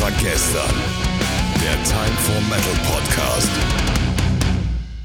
[0.00, 0.76] war gestern.
[1.60, 3.50] Der Time for Metal Podcast.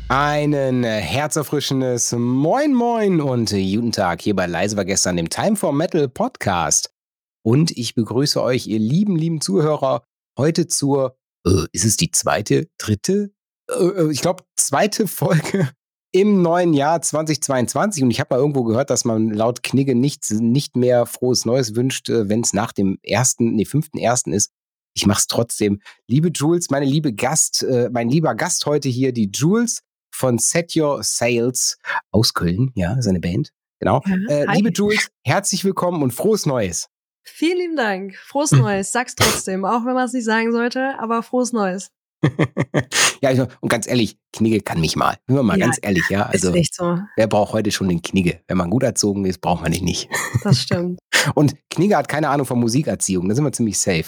[0.07, 5.73] Einen herzerfrischendes Moin Moin und guten Tag hier bei Leise war gestern dem Time for
[5.73, 6.93] Metal Podcast.
[7.43, 10.04] Und ich begrüße euch, ihr lieben, lieben Zuhörer,
[10.38, 11.18] heute zur,
[11.48, 13.34] äh, ist es die zweite, dritte?
[13.71, 15.70] Äh, ich glaube, zweite Folge
[16.12, 18.04] im neuen Jahr 2022.
[18.04, 21.75] Und ich habe mal irgendwo gehört, dass man laut Knigge nicht, nicht mehr frohes Neues
[21.75, 24.52] wünscht, äh, wenn es nach dem ersten, nee, fünften ersten ist.
[24.93, 25.81] Ich mache es trotzdem.
[26.07, 29.81] Liebe Jules, meine liebe Gast, äh, mein lieber Gast heute hier, die Jules
[30.13, 31.77] von Set Your Sales
[32.11, 33.49] aus Köln, ja, seine Band.
[33.79, 34.02] Genau.
[34.05, 36.88] Ja, äh, liebe Jules, herzlich willkommen und frohes Neues.
[37.23, 38.16] Vielen lieben Dank.
[38.16, 38.91] Frohes Neues.
[38.91, 41.89] Sag's trotzdem, auch wenn man es nicht sagen sollte, aber frohes Neues.
[43.21, 45.17] ja, also, und ganz ehrlich, Knigge kann mich mal.
[45.27, 46.25] Sind wir mal Ja, ganz ehrlich, ja.
[46.27, 46.99] Also, so.
[47.17, 48.39] wer braucht heute schon den Knigge?
[48.47, 50.07] Wenn man gut erzogen ist, braucht man ihn nicht.
[50.44, 50.99] Das stimmt.
[51.36, 54.06] Und Knigge hat keine Ahnung von Musikerziehung, da sind wir ziemlich safe.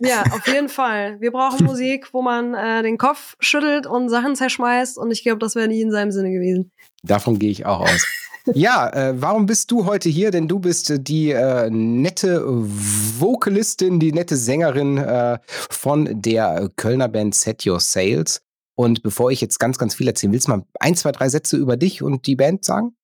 [0.00, 1.20] Ja, auf jeden Fall.
[1.20, 5.38] Wir brauchen Musik, wo man äh, den Kopf schüttelt und Sachen zerschmeißt und ich glaube,
[5.38, 6.70] das wäre nie in seinem Sinne gewesen.
[7.02, 8.06] Davon gehe ich auch aus.
[8.54, 10.32] Ja, äh, warum bist du heute hier?
[10.32, 17.08] Denn du bist äh, die äh, nette Vocalistin, die nette Sängerin äh, von der Kölner
[17.08, 18.42] Band Set Your Sails.
[18.74, 21.56] Und bevor ich jetzt ganz, ganz viel erzähle, willst du mal ein, zwei, drei Sätze
[21.56, 22.96] über dich und die Band sagen?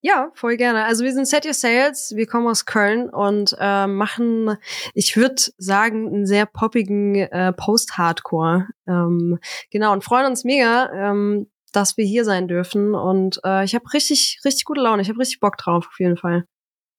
[0.00, 0.84] Ja, voll gerne.
[0.84, 4.56] Also wir sind Set Your Sales, wir kommen aus Köln und äh, machen,
[4.94, 8.68] ich würde sagen, einen sehr poppigen äh, Post-Hardcore.
[8.86, 9.38] Ähm,
[9.70, 12.94] genau, und freuen uns mega, ähm, dass wir hier sein dürfen.
[12.94, 15.02] Und äh, ich habe richtig, richtig gute Laune.
[15.02, 16.44] Ich habe richtig Bock drauf, auf jeden Fall.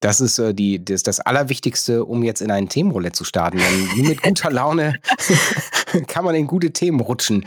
[0.00, 3.58] Das ist äh, die, das, das Allerwichtigste, um jetzt in ein Themenroulette zu starten.
[3.58, 4.94] Denn mit guter Laune
[6.06, 7.46] kann man in gute Themen rutschen.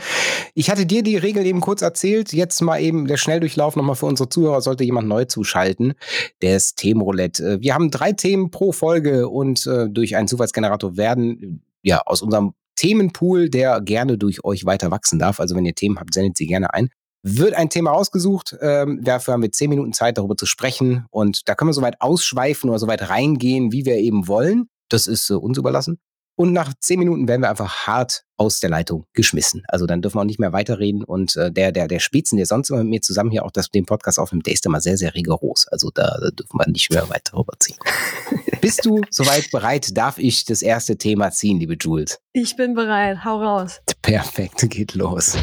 [0.54, 2.32] Ich hatte dir die Regel eben kurz erzählt.
[2.32, 5.94] Jetzt mal eben der Schnelldurchlauf nochmal für unsere Zuhörer, sollte jemand neu zuschalten.
[6.40, 7.54] Das Themenroulette.
[7.54, 12.02] Äh, Wir haben drei Themen pro Folge und äh, durch einen Zufallsgenerator werden äh, ja
[12.04, 15.38] aus unserem Themenpool, der gerne durch euch weiter wachsen darf.
[15.38, 16.90] Also wenn ihr Themen habt, sendet sie gerne ein
[17.22, 18.56] wird ein Thema ausgesucht.
[18.60, 21.06] Ähm, dafür haben wir zehn Minuten Zeit, darüber zu sprechen.
[21.10, 24.68] Und da können wir so weit ausschweifen oder so weit reingehen, wie wir eben wollen.
[24.88, 25.98] Das ist äh, uns überlassen.
[26.36, 29.62] Und nach zehn Minuten werden wir einfach hart aus der Leitung geschmissen.
[29.68, 31.04] Also dann dürfen wir auch nicht mehr weiterreden.
[31.04, 33.68] Und äh, der, der, der Spitzen, der sonst immer mit mir zusammen hier auch das,
[33.68, 35.68] den Podcast aufnimmt, der ist immer sehr, sehr rigoros.
[35.68, 37.76] Also da, da dürfen wir nicht mehr weiter rüberziehen.
[38.62, 39.94] Bist du soweit bereit?
[39.98, 42.20] Darf ich das erste Thema ziehen, liebe Jules?
[42.32, 43.22] Ich bin bereit.
[43.22, 43.82] Hau raus.
[44.00, 45.36] Perfekt, geht los.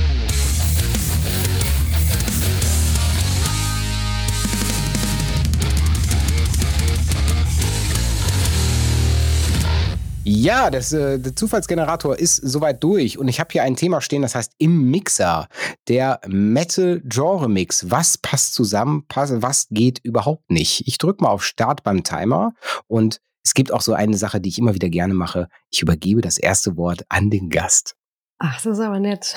[10.30, 14.24] Ja, das, äh, der Zufallsgenerator ist soweit durch und ich habe hier ein Thema stehen,
[14.24, 15.48] das heißt im Mixer,
[15.88, 17.90] der Metal-Genre-Mix.
[17.92, 20.86] Was passt zusammen, was geht überhaupt nicht?
[20.86, 22.54] Ich drücke mal auf Start beim Timer
[22.88, 25.48] und es gibt auch so eine Sache, die ich immer wieder gerne mache.
[25.70, 27.96] Ich übergebe das erste Wort an den Gast.
[28.40, 29.34] Ach, das ist aber nett.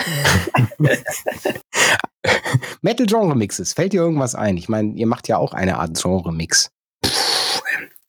[2.83, 4.57] Metal-Genre-Mixes, fällt dir irgendwas ein?
[4.57, 6.73] Ich meine, ihr macht ja auch eine Art Genre-Mix.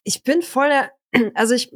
[0.03, 0.91] Ich bin voll der
[1.35, 1.72] also ich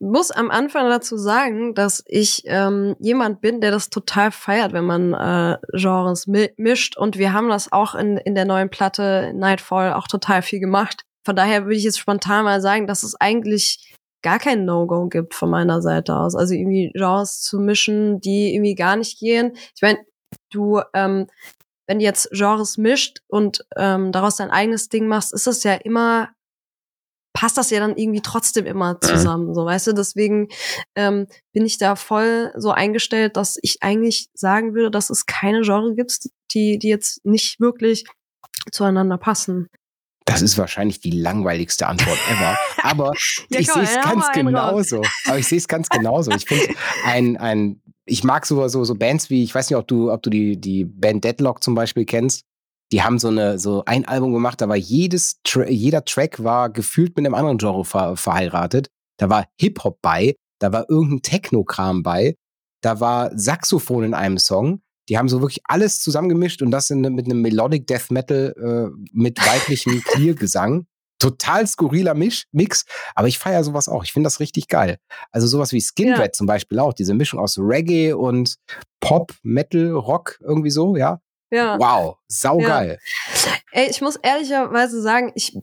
[0.00, 4.84] muss am Anfang dazu sagen, dass ich ähm, jemand bin, der das total feiert, wenn
[4.84, 6.96] man äh, Genres mi mischt.
[6.96, 11.02] Und wir haben das auch in, in der neuen Platte Nightfall auch total viel gemacht.
[11.26, 15.34] Von daher würde ich jetzt spontan mal sagen, dass es eigentlich gar kein No-Go gibt
[15.34, 16.34] von meiner Seite aus.
[16.34, 19.52] Also irgendwie Genres zu mischen, die irgendwie gar nicht gehen.
[19.74, 19.98] Ich meine,
[20.50, 21.26] du, ähm,
[21.86, 25.74] wenn du jetzt Genres mischt und ähm, daraus dein eigenes Ding machst, ist das ja
[25.74, 26.30] immer
[27.32, 29.92] passt das ja dann irgendwie trotzdem immer zusammen, so weißt du.
[29.92, 30.48] Deswegen
[30.96, 35.62] ähm, bin ich da voll so eingestellt, dass ich eigentlich sagen würde, dass es keine
[35.62, 38.04] Genre gibt, die die jetzt nicht wirklich
[38.72, 39.68] zueinander passen.
[40.26, 42.56] Das ist wahrscheinlich die langweiligste Antwort ever.
[42.82, 43.12] Aber
[43.50, 45.02] Ja, ich sehe es ganz genauso.
[45.26, 46.30] Aber ich sehe es ganz genauso.
[46.32, 46.74] Ich finde
[47.04, 50.22] ein, ein, ich mag so, so, so Bands wie, ich weiß nicht, ob du, ob
[50.22, 52.44] du die, die Band Deadlock zum Beispiel kennst.
[52.92, 56.70] Die haben so eine, so ein Album gemacht, da war jedes, Tra jeder Track war
[56.70, 58.88] gefühlt mit einem anderen Genre ver verheiratet.
[59.18, 62.36] Da war Hip-Hop bei, da war irgendein Techno-Kram bei,
[62.82, 64.82] da war Saxophon in einem Song.
[65.08, 69.00] Die haben so wirklich alles zusammengemischt und das in, mit einem Melodic Death Metal äh,
[69.12, 70.86] mit weiblichem Clear-Gesang.
[71.18, 74.04] Total skurriler Misch, Mix, aber ich feiere sowas auch.
[74.04, 74.96] Ich finde das richtig geil.
[75.32, 76.32] Also sowas wie Skin Ja.
[76.32, 78.56] Zum Beispiel auch, diese Mischung aus Reggae und
[79.00, 81.20] Pop, Metal, Rock, irgendwie so, ja.
[81.50, 81.78] Ja.
[81.78, 82.98] Wow, saugeil.
[83.72, 85.56] Ey, ich muss ehrlicherweise sagen, ich,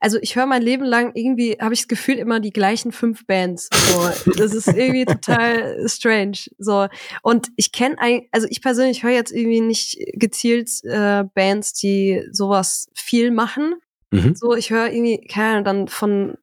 [0.00, 3.26] also ich höre mein Leben lang irgendwie, habe ich das Gefühl, immer die gleichen fünf
[3.26, 3.68] Bands.
[3.72, 6.38] So, das ist irgendwie total strange.
[6.58, 6.88] So.
[7.22, 12.22] Und ich kenne eigentlich, also ich persönlich höre jetzt irgendwie nicht gezielt äh, Bands, die
[12.30, 13.74] sowas viel machen.
[14.14, 14.34] Mhm.
[14.36, 16.34] So, ich höre irgendwie, keine Ahnung, dann von,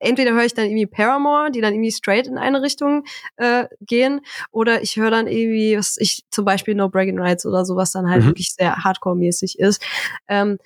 [0.00, 3.04] entweder höre ich dann irgendwie Paramore, die dann irgendwie straight in eine Richtung
[3.36, 4.20] äh, gehen,
[4.50, 7.92] oder ich höre dann irgendwie, was ich, zum Beispiel No Bragging Rights oder so, was
[7.92, 8.28] dann halt Mhm.
[8.28, 9.82] wirklich sehr Hardcore-mäßig ist.
[10.28, 10.58] Ähm,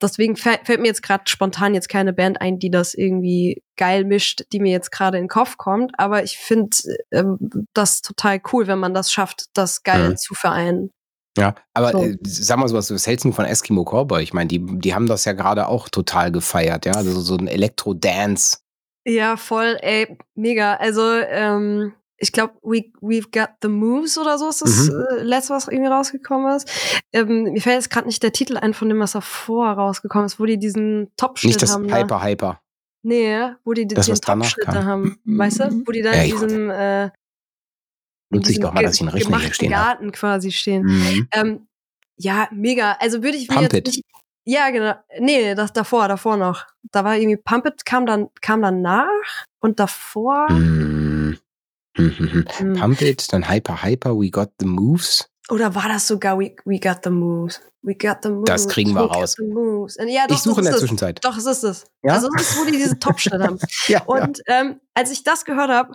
[0.00, 4.04] deswegen fällt, fällt mir jetzt gerade spontan jetzt keine Band ein, die das irgendwie geil
[4.04, 5.92] mischt, die mir jetzt gerade in den Kopf kommt.
[5.98, 6.76] Aber ich finde
[7.12, 7.38] ähm,
[7.74, 10.16] das total cool, wenn man das schafft, das geil Mhm.
[10.16, 10.90] zu vereinen.
[11.38, 11.98] Ja, aber So.
[12.02, 14.22] äh, sag mal so was, was hältst du von Eskimo Cowboy?
[14.22, 16.92] Ich meine, die, die haben das ja gerade auch total gefeiert, ja.
[16.92, 18.58] Also so ein Elektro-Dance.
[19.06, 20.74] Ja, voll, ey, mega.
[20.74, 25.04] Also, ähm, ich glaube, we, We've Got the Moves oder so ist das Mhm.
[25.10, 26.70] äh, letzte, was irgendwie rausgekommen ist.
[27.12, 30.38] Ähm, mir fällt jetzt gerade nicht der Titel ein, von dem was davor rausgekommen ist,
[30.38, 31.86] wo die diesen Top-Schnitt Nicht das haben.
[31.86, 31.96] ne?
[31.98, 32.60] Hyper Hyper.
[33.02, 35.82] Nee, wo die Das, den Top-Schnitt da haben, weißt du?
[35.84, 37.10] Wo die dann Ja, diesem, äh,
[38.32, 39.70] Nutze ich doch mal, dass ich einen Rechner hier stehen.
[39.70, 40.84] Garten quasi stehen.
[40.84, 41.28] Mhm.
[41.32, 41.66] Ähm,
[42.16, 42.96] ja, mega.
[42.98, 44.04] Also würde ich mir Pump jetzt nicht.
[44.44, 44.94] Ja, genau.
[45.20, 46.66] Nee, das davor, davor noch.
[46.90, 49.06] Da war irgendwie Pump It kam dann kam dann nach
[49.60, 50.48] und davor.
[51.94, 52.08] Mhm.
[52.18, 52.46] Mhm.
[52.48, 52.72] Hm.
[52.72, 55.28] Pump It, dann Hyper Hyper, We Got the Moves.
[55.50, 57.60] Oder war das sogar We, we Got the Moves?
[57.82, 58.44] We Got the Moves.
[58.46, 59.36] Das kriegen wir we raus.
[60.06, 60.80] Ja, doch, ich suche in der ist es.
[60.80, 61.18] Zwischenzeit.
[61.24, 61.84] Doch, es ist es.
[62.04, 62.14] Ja?
[62.14, 63.58] Also das ist, wo die diese Top-Schnitt haben.
[63.88, 64.04] Ja, ja.
[64.04, 65.94] Und ähm, als ich das gehört habe,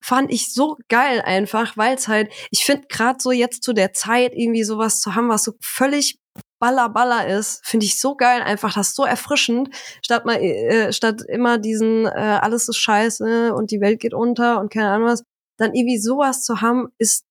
[0.00, 3.92] fand ich so geil einfach, weil es halt, ich finde gerade so jetzt zu der
[3.92, 6.20] Zeit irgendwie sowas zu haben, was so völlig
[6.60, 9.68] baller baller ist, finde ich so geil einfach, das ist so erfrischend,
[10.02, 14.60] statt mal äh, statt immer diesen äh, alles ist scheiße und die Welt geht unter
[14.60, 15.24] und keine Ahnung was,
[15.58, 17.24] dann irgendwie sowas zu haben, ist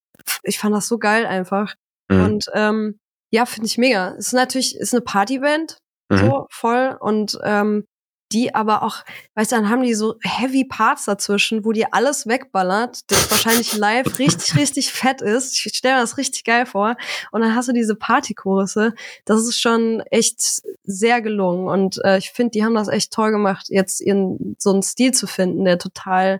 [0.43, 1.75] ich fand das so geil einfach.
[2.09, 2.23] Mhm.
[2.23, 2.99] Und ähm,
[3.31, 4.13] ja, finde ich mega.
[4.17, 5.77] Es ist natürlich ist eine Partyband,
[6.11, 6.17] Mhm.
[6.17, 7.85] so voll und ähm,
[8.31, 9.03] die aber auch,
[9.35, 13.77] weißt du, dann haben die so heavy Parts dazwischen, wo die alles wegballert, das wahrscheinlich
[13.77, 15.53] live richtig, richtig fett ist.
[15.53, 16.95] Ich stelle mir das richtig geil vor.
[17.31, 18.95] Und dann hast du diese Partykurse.
[19.25, 21.67] Das ist schon echt sehr gelungen.
[21.67, 25.11] Und äh, ich finde, die haben das echt toll gemacht, jetzt ihren so einen Stil
[25.13, 26.39] zu finden, der total,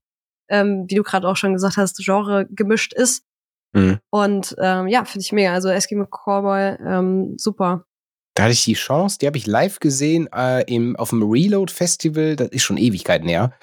[0.49, 3.23] ähm, wie du gerade auch schon gesagt hast, Genre gemischt ist.
[3.73, 3.99] Mhm.
[4.09, 5.53] Und ähm, ja, finde ich mega.
[5.53, 7.85] Also Eskimo Cowboy, ähm, super.
[8.35, 11.71] Da hatte ich die Chance, die habe ich live gesehen äh, im, auf dem Reload
[11.71, 13.53] Festival, das ist schon Ewigkeiten her.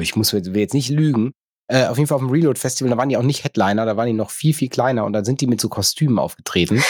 [0.00, 1.32] Ich muss jetzt nicht lügen.
[1.66, 3.96] Äh, auf jeden Fall auf dem Reload Festival, da waren die auch nicht Headliner, da
[3.96, 6.82] waren die noch viel, viel kleiner und da sind die mit so Kostümen aufgetreten.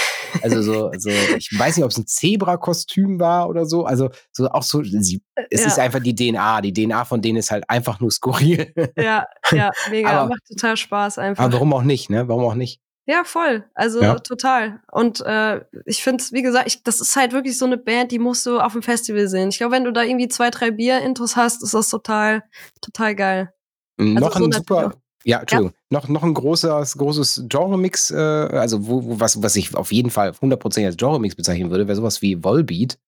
[0.43, 3.85] Also so, so ich weiß nicht, ob es ein Zebra-Kostüm war oder so.
[3.85, 5.67] Also so auch so, sie, es Ja.
[5.69, 6.61] ist einfach die DNA.
[6.61, 8.73] Die DNA von denen ist halt einfach nur skurril.
[8.97, 10.09] Ja, ja, mega.
[10.11, 11.45] Aber- Macht total Spaß einfach.
[11.45, 12.27] Aber warum auch nicht, ne?
[12.29, 12.81] Warum auch nicht?
[13.07, 13.65] Ja, voll.
[13.75, 14.19] Also Ja.
[14.19, 14.81] total.
[14.91, 18.19] Und äh, ich finde, wie gesagt, ich, das ist halt wirklich so eine Band, die
[18.19, 19.51] musst du auf dem Festival sehen.
[19.51, 22.43] Ich glaube, wenn du da irgendwie zwei, drei Bier-Intos hast, ist das total,
[22.81, 23.53] total geil.
[23.97, 24.95] Noch so ein super,
[25.25, 29.75] ja, Entschuldigung, noch, noch ein großes, großes Genre-Mix, äh, also wo, wo, was, was ich
[29.75, 32.99] auf jeden Fall 100% als Genre-Mix bezeichnen würde, wäre sowas wie Volbeat.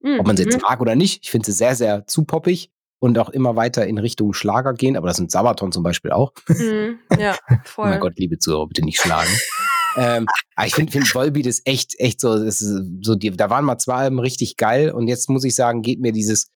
[0.00, 0.20] Mhm.
[0.20, 3.18] Ob man sie jetzt mag oder nicht, ich finde sie sehr, sehr zu poppig und
[3.18, 6.32] auch immer weiter in Richtung Schlager gehen, aber das sind Sabaton zum Beispiel auch.
[6.48, 6.98] Mhm.
[7.18, 7.90] Ja, Oh voll.
[7.90, 9.30] mein Gott, liebe Zuhörer, bitte nicht schlagen.
[9.96, 13.78] ähm, aber ich finde, find Volbeat ist echt, echt so, so die, da waren mal
[13.78, 16.48] zwei Alben richtig geil und jetzt muss ich sagen, geht mir dieses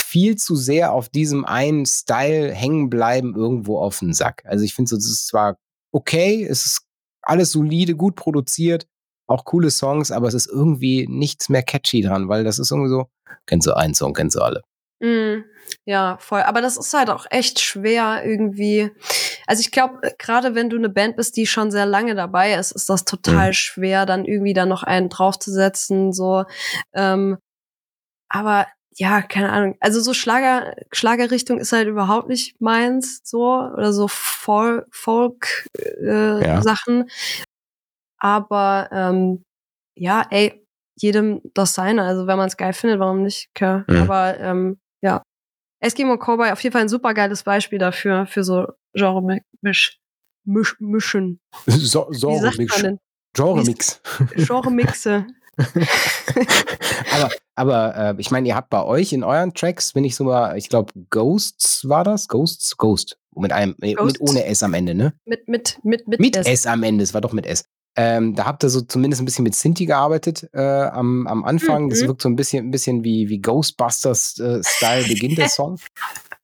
[0.00, 4.42] viel zu sehr auf diesem einen Style hängen bleiben irgendwo auf den Sack.
[4.46, 5.56] Also ich finde, es ist zwar
[5.92, 6.82] okay, es ist
[7.22, 8.86] alles solide, gut produziert,
[9.26, 12.90] auch coole Songs, aber es ist irgendwie nichts mehr catchy dran, weil das ist irgendwie
[12.90, 13.06] so,
[13.46, 14.62] kennst du einen Song, kennst du alle.
[15.00, 15.44] Mhm.
[15.84, 16.42] Ja, voll.
[16.42, 18.90] Aber das ist halt auch echt schwer irgendwie.
[19.46, 22.72] Also ich glaube, gerade wenn du eine Band bist, die schon sehr lange dabei ist,
[22.72, 23.52] ist das total Mhm.
[23.52, 26.12] schwer, dann irgendwie da noch einen draufzusetzen.
[26.12, 26.44] So,
[26.94, 27.38] ähm,
[28.28, 28.66] aber
[28.98, 29.76] ja, keine Ahnung.
[29.80, 36.44] Also so Schlager, Schlagerrichtung ist halt überhaupt nicht meins, so oder so Folk, Folk äh,
[36.44, 36.62] Ja.
[36.62, 37.08] Sachen.
[38.18, 39.44] Aber ähm,
[39.96, 42.02] ja, ey, jedem das seine.
[42.02, 43.50] Also wenn man es geil findet, warum nicht?
[43.54, 43.84] Okay.
[43.86, 43.96] Mhm.
[44.02, 45.22] Aber ähm, ja.
[45.80, 49.98] Eskimo Cowboy auf jeden Fall ein super geiles Beispiel dafür, für so Genre-Misch.
[50.44, 51.40] Misch, mischen.
[51.66, 52.98] So, Wie sagt man denn?
[53.34, 54.00] Genre-Mix.
[54.34, 55.26] Genre-Mixe.
[57.12, 60.24] aber aber äh, ich meine, ihr habt bei euch in euren Tracks, wenn ich so
[60.24, 62.28] mal, ich glaube, Ghosts war das?
[62.28, 62.76] Ghosts?
[62.76, 63.18] Ghost.
[63.34, 65.12] Mit einem, äh, mit ohne S am Ende, ne?
[65.24, 66.46] mit, mit, mit, mit, Mit S.
[66.46, 67.64] S am Ende, es war doch mit S.
[67.96, 71.88] Ähm, da habt ihr so zumindest ein bisschen mit Sinti gearbeitet äh, am, am Anfang.
[71.90, 72.06] Das Mhm.
[72.06, 75.80] wirkt so ein bisschen, ein bisschen wie, wie Ghostbusters-Style beginnt der Song.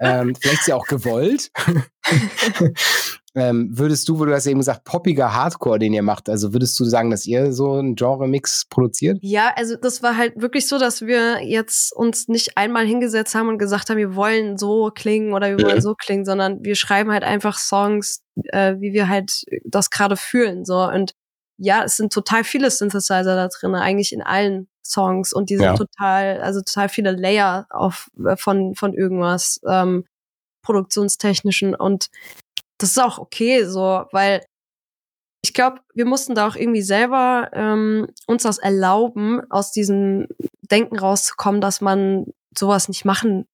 [0.00, 1.50] ähm, vielleicht ist ja auch gewollt.
[3.34, 6.78] ähm, würdest du, wo du hast eben gesagt, poppiger Hardcore, den ihr macht, also würdest
[6.78, 9.18] du sagen, dass ihr so einen Genre-Mix produziert?
[9.22, 13.48] Ja, also das war halt wirklich so, dass wir jetzt uns nicht einmal hingesetzt haben
[13.48, 15.82] und gesagt haben, wir wollen so klingen oder wir wollen Mhm.
[15.82, 18.22] so klingen, sondern wir schreiben halt einfach Songs,
[18.52, 20.64] äh, wie wir halt das gerade fühlen.
[20.64, 21.14] So und
[21.56, 25.64] ja, es sind total viele Synthesizer da drin, eigentlich in allen Songs und die sind
[25.66, 25.74] Ja.
[25.76, 30.04] total, also total viele Layer auf, äh, von, von irgendwas, ähm,
[30.62, 32.08] produktionstechnischen und
[32.78, 34.42] das ist auch okay so, weil
[35.42, 40.26] ich glaube, wir mussten da auch irgendwie selber ähm, uns das erlauben, aus diesem
[40.70, 42.26] Denken rauszukommen, dass man
[42.56, 43.46] sowas nicht machen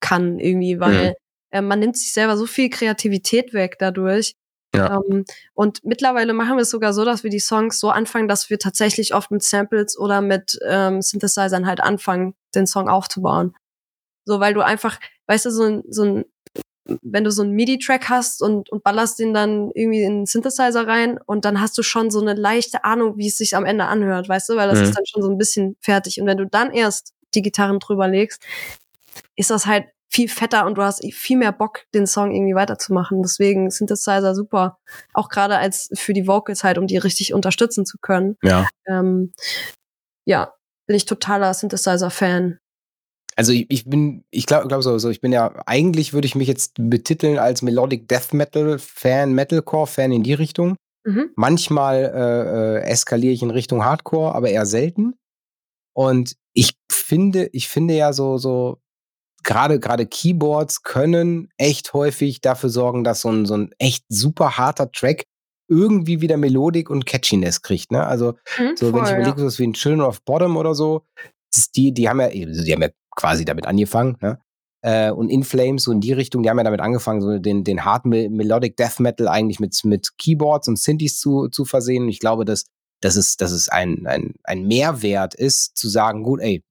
[0.00, 1.14] kann irgendwie, weil Mhm.
[1.50, 4.34] äh, man nimmt sich selber so viel Kreativität weg dadurch.
[4.74, 5.00] Ja.
[5.08, 8.50] Ähm, und mittlerweile machen wir es sogar so, dass wir die Songs so anfangen, dass
[8.50, 13.54] wir tatsächlich oft mit Samples oder mit ähm, Synthesizern halt anfangen, den Song aufzubauen.
[14.26, 16.24] So, weil du einfach, weißt du, so ein, so ein
[17.02, 20.86] wenn du so einen MIDI-Track hast und, und ballerst den dann irgendwie in einen Synthesizer
[20.86, 23.84] rein und dann hast du schon so eine leichte Ahnung, wie es sich am Ende
[23.84, 24.84] anhört, weißt du, weil das Mhm.
[24.84, 26.20] ist dann schon so ein bisschen fertig.
[26.20, 28.42] Und wenn du dann erst die Gitarren drüber legst,
[29.36, 33.22] ist das halt viel fetter und du hast viel mehr Bock, den Song irgendwie weiterzumachen.
[33.22, 34.78] Deswegen Synthesizer super.
[35.12, 38.36] Auch gerade als für die Vocals halt, um die richtig unterstützen zu können.
[38.42, 38.66] Ja.
[38.86, 39.32] Ähm,
[40.24, 40.54] ja,
[40.86, 42.58] bin ich totaler Synthesizer-Fan.
[43.36, 46.34] Also ich, ich bin, ich glaube glaub so, so, ich bin ja, eigentlich würde ich
[46.34, 50.76] mich jetzt betiteln als Melodic Death Metal Fan, Metalcore Fan in die Richtung.
[51.04, 51.30] Mhm.
[51.36, 55.14] Manchmal äh, äh, eskaliere ich in Richtung Hardcore, aber eher selten.
[55.94, 58.78] Und ich finde, ich finde ja so, so,
[59.44, 64.58] gerade, gerade Keyboards können echt häufig dafür sorgen, dass so ein, so ein echt super
[64.58, 65.24] harter Track
[65.68, 68.06] irgendwie wieder Melodik und Catchiness kriegt, ne?
[68.06, 69.28] Also, Mhm, so, wenn ich voll, ja.
[69.28, 71.04] überlege, so wie ein Children of Bottom oder so,
[71.76, 74.38] die, die haben ja, also die haben ja quasi damit angefangen, ne?
[74.82, 77.64] Äh, und In Flames, so in die Richtung, die haben ja damit angefangen, so den,
[77.64, 82.04] den Hard Mel Melodic Death Metal eigentlich mit, mit Keyboards und Synthes zu, zu versehen.
[82.04, 82.64] Und ich glaube, dass,
[83.00, 86.62] dass es, dass es ein, ein, ein Mehrwert ist, zu sagen, gut, ey,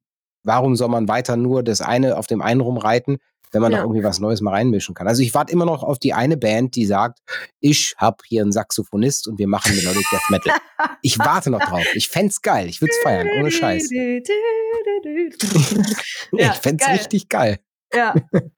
[0.48, 3.18] warum soll man weiter nur das eine auf dem einen rumreiten,
[3.52, 3.78] wenn man Ja.
[3.78, 5.08] doch irgendwie was Neues mal reinmischen kann.
[5.08, 7.20] Also ich warte immer noch auf die eine Band, die sagt,
[7.60, 10.54] ich habe hier einen Saxophonist und wir machen Melodic Death Metal.
[11.02, 11.86] Ich warte noch drauf.
[11.94, 12.68] Ich fänd's geil.
[12.68, 13.90] Ich würd's feiern, ohne Scheiß.
[16.32, 16.96] Ja, ich fänd's geil.
[16.98, 17.60] richtig geil.
[17.94, 18.14] Ja.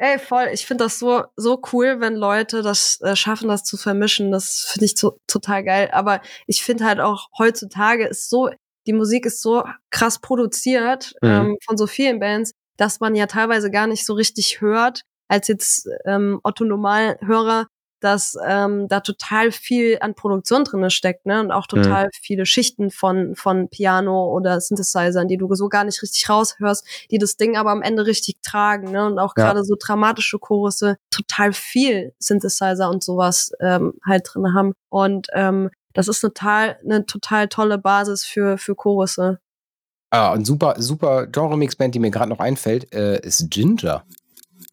[0.00, 0.48] Ey, voll.
[0.52, 4.30] Ich finde das so, so cool, wenn Leute das äh, schaffen, das zu vermischen.
[4.30, 5.90] Das finde ich to total geil.
[5.92, 8.48] Aber ich finde halt auch heutzutage ist so,
[8.88, 11.28] die Musik ist so krass produziert Mhm.
[11.30, 15.46] ähm, von so vielen Bands, dass man ja teilweise gar nicht so richtig hört, als
[15.48, 17.66] jetzt ähm, Otto Normalhörer,
[18.00, 21.40] dass ähm, da total viel an Produktion drinne steckt, ne?
[21.40, 26.00] Und auch total viele Schichten von, von Piano oder Synthesizern, die du so gar nicht
[26.00, 29.04] richtig raushörst, die das Ding aber am Ende richtig tragen, ne?
[29.04, 29.46] Und auch Ja.
[29.46, 34.74] gerade so dramatische Chorusse total viel Synthesizer und sowas ähm, halt drin haben.
[34.90, 39.40] Und ähm, das ist eine total, eine total tolle Basis für, für Chorusse.
[40.10, 44.04] Ah, und super, super Genre-Mix-Band, die mir gerade noch einfällt, äh, ist Ginger.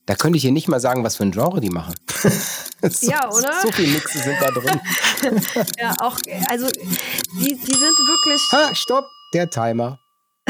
[0.06, 1.96] Da könnte ich hier nicht mal sagen, was für ein Genre die machen.
[2.82, 3.54] so, Ja, oder?
[3.62, 4.80] So viele Mixe sind da drin.
[5.80, 6.18] Ja, auch,
[6.50, 8.42] also die, die sind wirklich.
[8.52, 10.00] Ha, stopp, der Timer.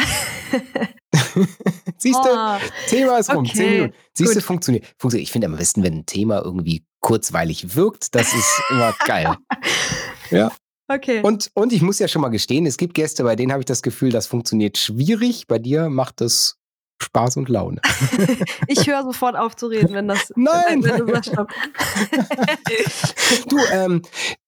[1.97, 2.57] Siehst du, Oh,
[2.87, 3.93] Thema ist rum, okay, 10 Minuten.
[4.13, 4.85] Siehst du, funktioniert.
[4.97, 5.27] funktioniert.
[5.27, 9.35] Ich finde am besten, wenn ein Thema irgendwie kurzweilig wirkt, das ist immer geil.
[10.31, 10.51] Ja.
[10.87, 11.21] okay.
[11.21, 13.65] Und, und ich muss ja schon mal gestehen, es gibt Gäste, bei denen habe ich
[13.65, 15.47] das Gefühl, das funktioniert schwierig.
[15.47, 16.57] Bei dir macht das
[17.01, 17.81] Spaß und Laune.
[18.67, 20.29] Ich höre sofort auf zu reden, wenn das.
[20.35, 20.83] Nein!
[20.83, 21.49] Wenn stopp.
[23.49, 24.01] Du, ähm,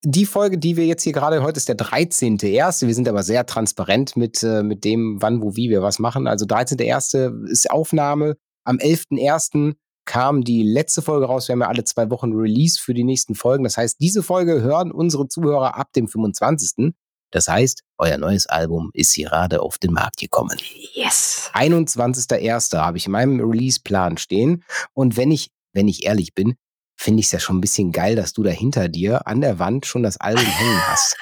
[0.04, 2.86] die Folge, die wir jetzt hier gerade, heute ist der 13.1.
[2.86, 6.26] Wir sind aber sehr transparent mit, äh, mit dem, wann, wo, wie wir was machen.
[6.26, 7.48] Also 13.1.
[7.48, 8.36] ist Aufnahme.
[8.64, 9.74] Am 11.1.
[10.08, 11.48] kam die letzte Folge raus.
[11.48, 13.62] Wir haben ja alle zwei Wochen Release für die nächsten Folgen.
[13.62, 16.94] Das heißt, diese Folge hören unsere Zuhörer ab dem 25.
[17.30, 20.56] Das heißt, euer neues Album ist gerade auf den Markt gekommen.
[20.94, 21.50] Yes.
[21.52, 22.78] 21.01.
[22.78, 24.64] habe ich in meinem Release-Plan stehen.
[24.94, 26.54] Und wenn ich, wenn ich ehrlich bin,
[26.96, 29.58] finde ich es ja schon ein bisschen geil, dass du da hinter dir an der
[29.58, 31.16] Wand schon das Album hängen hast.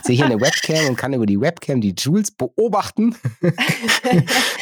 [0.00, 3.14] Ich sehe hier eine Webcam und kann über die Webcam die Jules beobachten.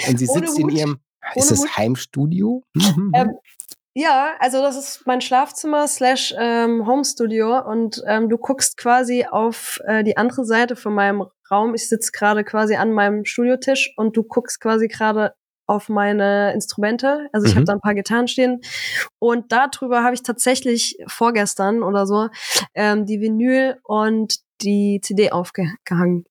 [0.09, 0.99] und sie sitzt in ihrem,
[1.35, 1.77] ist das Hut.
[1.77, 2.63] Heimstudio?
[3.15, 3.39] Ähm,
[3.99, 9.81] Ja, also das ist mein Schlafzimmer slash ähm, Homestudio und ähm, du guckst quasi auf
[9.87, 11.75] äh, die andere Seite von meinem Raum.
[11.75, 15.35] Ich sitze gerade quasi an meinem Studiotisch und du guckst quasi gerade
[15.67, 17.29] auf meine Instrumente.
[17.33, 17.57] Also ich Mhm.
[17.57, 18.61] habe da ein paar Gitarren stehen
[19.19, 22.29] und darüber habe ich tatsächlich vorgestern oder so
[22.75, 26.25] ähm, die Vinyl und die CD aufgehangen.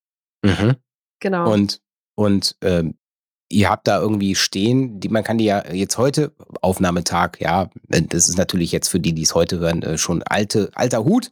[0.44, 0.76] Mhm.
[1.20, 1.52] Genau.
[1.52, 1.80] Und,
[2.16, 2.96] und ähm,
[3.50, 8.30] ihr habt da irgendwie stehen, die, man kann die ja jetzt heute, Aufnahmetag, ja, das
[8.30, 11.32] ist natürlich jetzt für die, die es heute hören, äh, schon alte, alter Hut.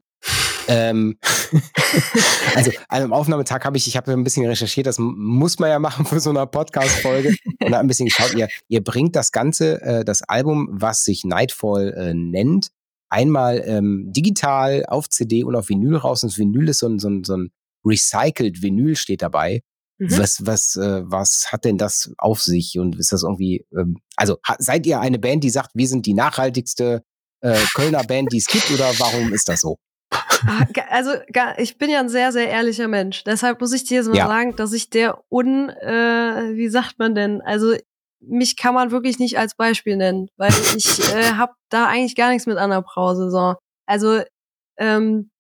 [0.68, 1.18] ähm,
[2.56, 6.06] also am Aufnahmetag habe ich, ich habe ein bisschen recherchiert, das muss man ja machen
[6.06, 10.22] für so eine Podcast-Folge und ein bisschen geschaut, ihr, ihr bringt das Ganze, äh, das
[10.22, 12.70] Album, was sich Nightfall äh, nennt,
[13.14, 16.24] einmal ähm, digital auf CD und auf Vinyl raus.
[16.24, 17.52] Und das Vinyl ist so ein, so ein, so ein
[17.86, 19.62] recycled Vinyl steht dabei.
[20.04, 20.18] Mhm.
[20.18, 22.78] Was, was, äh, was hat denn das auf sich?
[22.78, 26.14] Und ist das irgendwie, ähm, also seid ihr eine Band, die sagt, wir sind die
[26.14, 27.04] nachhaltigste
[27.40, 29.78] äh, Kölner Band, die es gibt, oder warum ist das so?
[30.46, 31.12] Ah, also
[31.58, 33.24] ich bin ja ein sehr, sehr ehrlicher Mensch.
[33.24, 34.28] Deshalb muss ich dir jetzt mal ja.
[34.28, 37.42] sagen, dass ich der un, äh, wie sagt man denn?
[37.42, 37.76] Also
[38.20, 42.30] mich kann man wirklich nicht als Beispiel nennen, weil ich äh, habe da eigentlich gar
[42.30, 43.32] nichts mit Anna Brause.
[43.32, 43.56] So.
[43.86, 44.22] Also
[44.78, 45.32] ähm,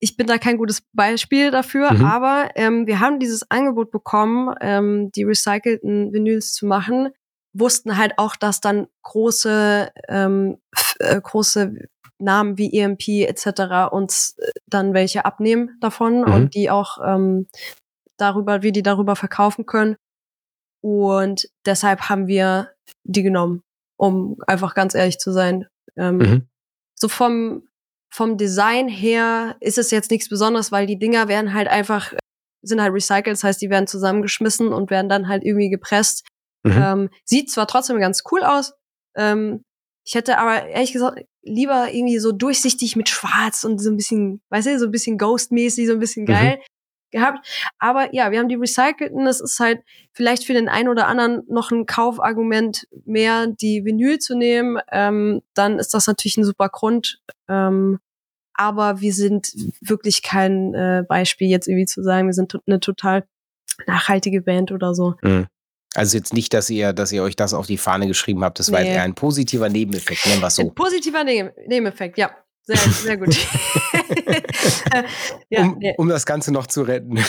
[0.00, 2.04] ich bin da kein gutes Beispiel dafür, mhm.
[2.04, 7.10] aber ähm, wir haben dieses Angebot bekommen, ähm, die recycelten Vinyls zu machen,
[7.54, 10.58] wussten halt auch, dass dann große, ähm,
[10.98, 11.74] äh, große
[12.18, 13.90] Namen wie EMP etc.
[13.90, 16.32] uns äh, dann welche abnehmen davon mhm.
[16.32, 17.48] und die auch ähm,
[18.16, 19.96] darüber, wie die darüber verkaufen können.
[20.82, 22.70] Und deshalb haben wir
[23.04, 23.62] die genommen,
[23.98, 25.66] um einfach ganz ehrlich zu sein.
[25.96, 26.48] Ähm, mhm.
[26.94, 27.66] So vom
[28.10, 32.12] vom Design her ist es jetzt nichts Besonderes, weil die Dinger werden halt einfach,
[32.62, 36.26] sind halt recycelt, das heißt, die werden zusammengeschmissen und werden dann halt irgendwie gepresst.
[36.64, 36.72] Mhm.
[36.72, 38.74] Ähm, sieht zwar trotzdem ganz cool aus,
[39.16, 39.62] ähm,
[40.04, 44.40] ich hätte aber ehrlich gesagt lieber irgendwie so durchsichtig mit Schwarz und so ein bisschen,
[44.50, 46.28] weißt du, so ein bisschen Ghost-mäßig, so ein bisschen mhm.
[46.28, 46.56] geil.
[46.56, 46.75] Mhm
[47.10, 47.46] gehabt.
[47.78, 49.24] Aber ja, wir haben die recycelten.
[49.24, 49.82] Das ist halt
[50.12, 54.78] vielleicht für den einen oder anderen noch ein Kaufargument mehr, die Vinyl zu nehmen.
[54.90, 57.20] Ähm, dann ist das natürlich ein super Grund.
[57.48, 57.98] Ähm,
[58.54, 63.24] aber wir sind wirklich kein äh, Beispiel jetzt irgendwie zu sagen, wir sind eine total
[63.86, 65.14] nachhaltige Band oder so.
[65.22, 65.46] Mhm.
[65.94, 68.58] Also jetzt nicht, dass ihr, dass ihr euch das auf die Fahne geschrieben habt.
[68.58, 68.92] Das war nee.
[68.92, 70.62] eher ein positiver Nebeneffekt, nennen wir so.
[70.62, 72.30] Ein positiver Nebeneffekt, ja.
[72.66, 73.34] Sehr, sehr gut.
[75.50, 75.94] ja, um, nee.
[75.96, 77.14] um, das Ganze noch zu retten.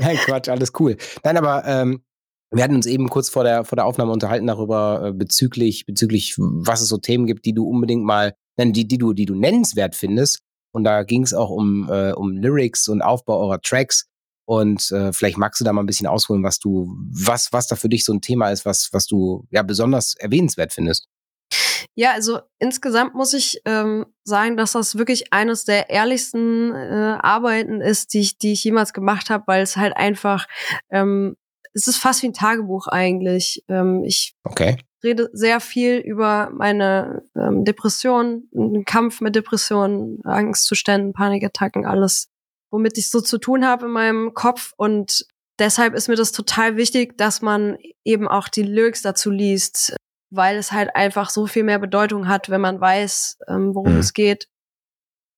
[0.00, 0.96] Nein, Quatsch, alles cool.
[1.22, 2.02] Nein, aber ähm,
[2.50, 6.34] wir hatten uns eben kurz vor der, vor der Aufnahme unterhalten darüber, äh, bezüglich, bezüglich,
[6.38, 9.34] was es so Themen gibt, die du unbedingt mal, nein, die, die du, die du
[9.34, 10.40] nennenswert findest.
[10.74, 14.06] Und da ging es auch um, äh, um Lyrics und Aufbau eurer Tracks.
[14.46, 17.76] Und äh, vielleicht magst du da mal ein bisschen ausholen, was du, was, was da
[17.76, 21.08] für dich so ein Thema ist, was, was du ja besonders erwähnenswert findest.
[21.94, 27.80] Ja, also insgesamt muss ich ähm, sagen, dass das wirklich eines der ehrlichsten äh, Arbeiten
[27.80, 30.46] ist, die ich, die ich jemals gemacht habe, weil es halt einfach,
[30.90, 31.36] ähm,
[31.74, 33.62] es ist fast wie ein Tagebuch eigentlich.
[33.68, 34.78] Ähm, ich okay.
[35.04, 42.30] rede sehr viel über meine ähm, Depression, den Kampf mit Depressionen, Angstzuständen, Panikattacken, alles,
[42.70, 45.26] womit ich so zu tun habe in meinem Kopf und
[45.58, 49.94] deshalb ist mir das total wichtig, dass man eben auch die Lyrics dazu liest,
[50.32, 54.00] weil es halt einfach so viel mehr Bedeutung hat, wenn man weiß, ähm, worum mhm.
[54.00, 54.48] es geht.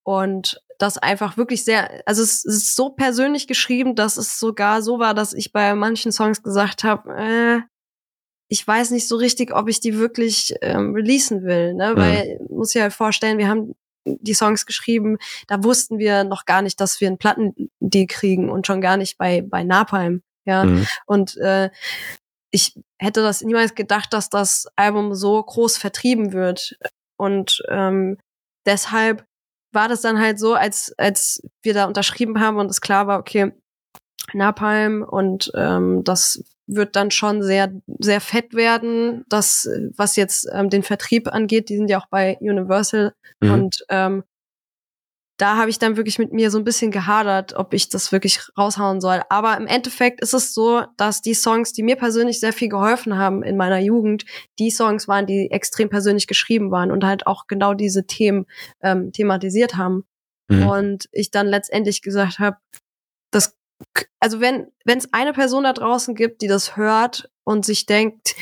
[0.04, 4.98] Und das einfach wirklich sehr, also es ist so persönlich geschrieben, dass es sogar so
[4.98, 7.60] war, dass ich bei manchen Songs gesagt habe, äh,
[8.48, 11.92] ich weiß nicht so richtig, ob ich die wirklich ähm, releasen will, ne?
[11.92, 11.96] Mhm.
[11.96, 15.16] Weil muss ich halt vorstellen, wir haben die Songs geschrieben,
[15.48, 19.16] da wussten wir noch gar nicht, dass wir einen Plattendeal kriegen und schon gar nicht
[19.16, 20.64] bei bei Napalm, ja.
[20.64, 20.86] Mhm.
[21.06, 21.70] Und äh,
[22.54, 26.78] ich hätte das niemals gedacht, dass das Album so groß vertrieben wird.
[27.16, 28.16] Und ähm,
[28.64, 29.24] deshalb
[29.72, 33.18] war das dann halt so, als, als wir da unterschrieben haben und es klar war,
[33.18, 33.50] okay,
[34.34, 39.24] Napalm und ähm, das wird dann schon sehr, sehr fett werden.
[39.28, 43.50] Das, was jetzt ähm, den Vertrieb angeht, die sind ja auch bei Universal mhm.
[43.52, 44.22] und ähm,
[45.36, 48.40] da habe ich dann wirklich mit mir so ein bisschen gehadert, ob ich das wirklich
[48.56, 49.22] raushauen soll.
[49.30, 53.18] Aber im Endeffekt ist es so, dass die Songs, die mir persönlich sehr viel geholfen
[53.18, 54.24] haben in meiner Jugend,
[54.60, 58.46] die Songs waren, die extrem persönlich geschrieben waren und halt auch genau diese Themen
[58.80, 60.04] ähm, thematisiert haben.
[60.48, 60.68] Mhm.
[60.68, 62.58] Und ich dann letztendlich gesagt habe,
[63.32, 63.56] das,
[64.20, 68.36] also wenn wenn es eine Person da draußen gibt, die das hört und sich denkt,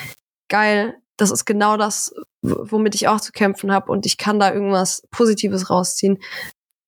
[0.49, 4.53] geil, das ist genau das, womit ich auch zu kämpfen habe und ich kann da
[4.53, 6.19] irgendwas Positives rausziehen,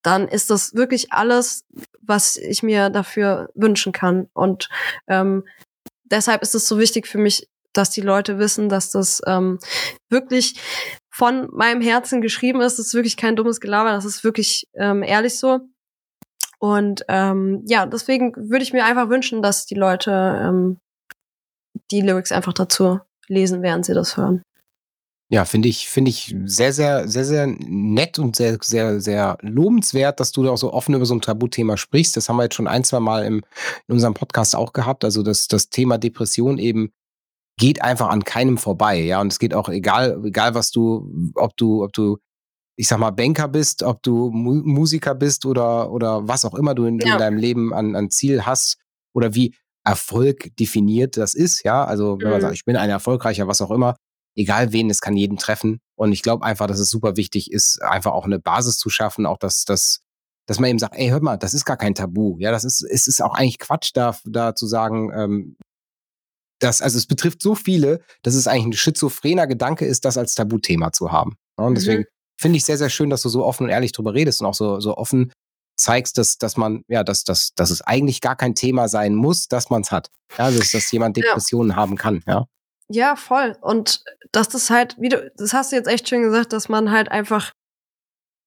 [0.04, 1.64] dann ist das wirklich alles,
[2.00, 4.28] was ich mir dafür wünschen kann.
[4.34, 4.68] Und
[5.08, 5.44] ähm,
[6.04, 9.58] deshalb ist es so wichtig für mich, dass die Leute wissen, dass das ähm,
[10.10, 10.60] wirklich
[11.10, 12.78] von meinem Herzen geschrieben ist.
[12.78, 15.60] Das ist wirklich kein dummes Gelaber, das ist wirklich ähm, ehrlich so.
[16.58, 20.78] Und ähm, ja, deswegen würde ich mir einfach wünschen, dass die Leute ähm,
[21.90, 24.42] die Lyrics einfach dazu lesen, während sie das hören.
[25.30, 30.20] Ja, finde ich, finde ich sehr, sehr, sehr, sehr nett und sehr, sehr, sehr lobenswert,
[30.20, 32.16] dass du da auch so offen über so ein Tabuthema sprichst.
[32.16, 33.42] Das haben wir jetzt schon ein, zwei Mal im,
[33.88, 35.02] in unserem Podcast auch gehabt.
[35.02, 36.90] Also das, das Thema Depression eben
[37.56, 39.00] geht einfach an keinem vorbei.
[39.00, 42.18] Ja, und es geht auch egal, egal was du, ob du, ob du,
[42.76, 46.74] ich sag mal, Banker bist, ob du Mu Musiker bist oder, oder was auch immer
[46.74, 47.14] du in, ja.
[47.14, 48.76] in deinem Leben an, an Ziel hast
[49.14, 51.64] oder wie Erfolg definiert das ist.
[51.64, 52.42] Ja, also wenn man mhm.
[52.42, 53.96] sagt, ich bin ein erfolgreicher, was auch immer,
[54.36, 55.80] egal wen, es kann jeden treffen.
[55.96, 59.26] Und ich glaube einfach, dass es super wichtig ist, einfach auch eine Basis zu schaffen,
[59.26, 60.00] auch dass das
[60.46, 62.36] dass man eben sagt, ey, hör mal, das ist gar kein Tabu.
[62.38, 65.56] Ja, das ist, es ist auch eigentlich Quatsch, da, da zu sagen, ähm,
[66.58, 70.34] dass, also es betrifft so viele, dass es eigentlich ein schizophrener Gedanke ist, das als
[70.34, 71.36] Tabuthema zu haben.
[71.58, 71.76] Ja, und mhm.
[71.76, 72.04] deswegen
[72.38, 74.54] finde ich sehr, sehr schön, dass du so offen und ehrlich drüber redest und auch
[74.54, 75.32] so, so offen
[75.76, 79.48] zeigst, dass, dass man, ja, dass, dass, dass es eigentlich gar kein Thema sein muss,
[79.48, 80.10] dass man es hat.
[80.38, 81.76] Ja, dass, dass jemand Depressionen ja.
[81.76, 82.46] haben kann, ja.
[82.94, 83.56] Ja, voll.
[83.60, 86.92] Und dass das halt, wie du, das hast du jetzt echt schön gesagt, dass man
[86.92, 87.50] halt einfach,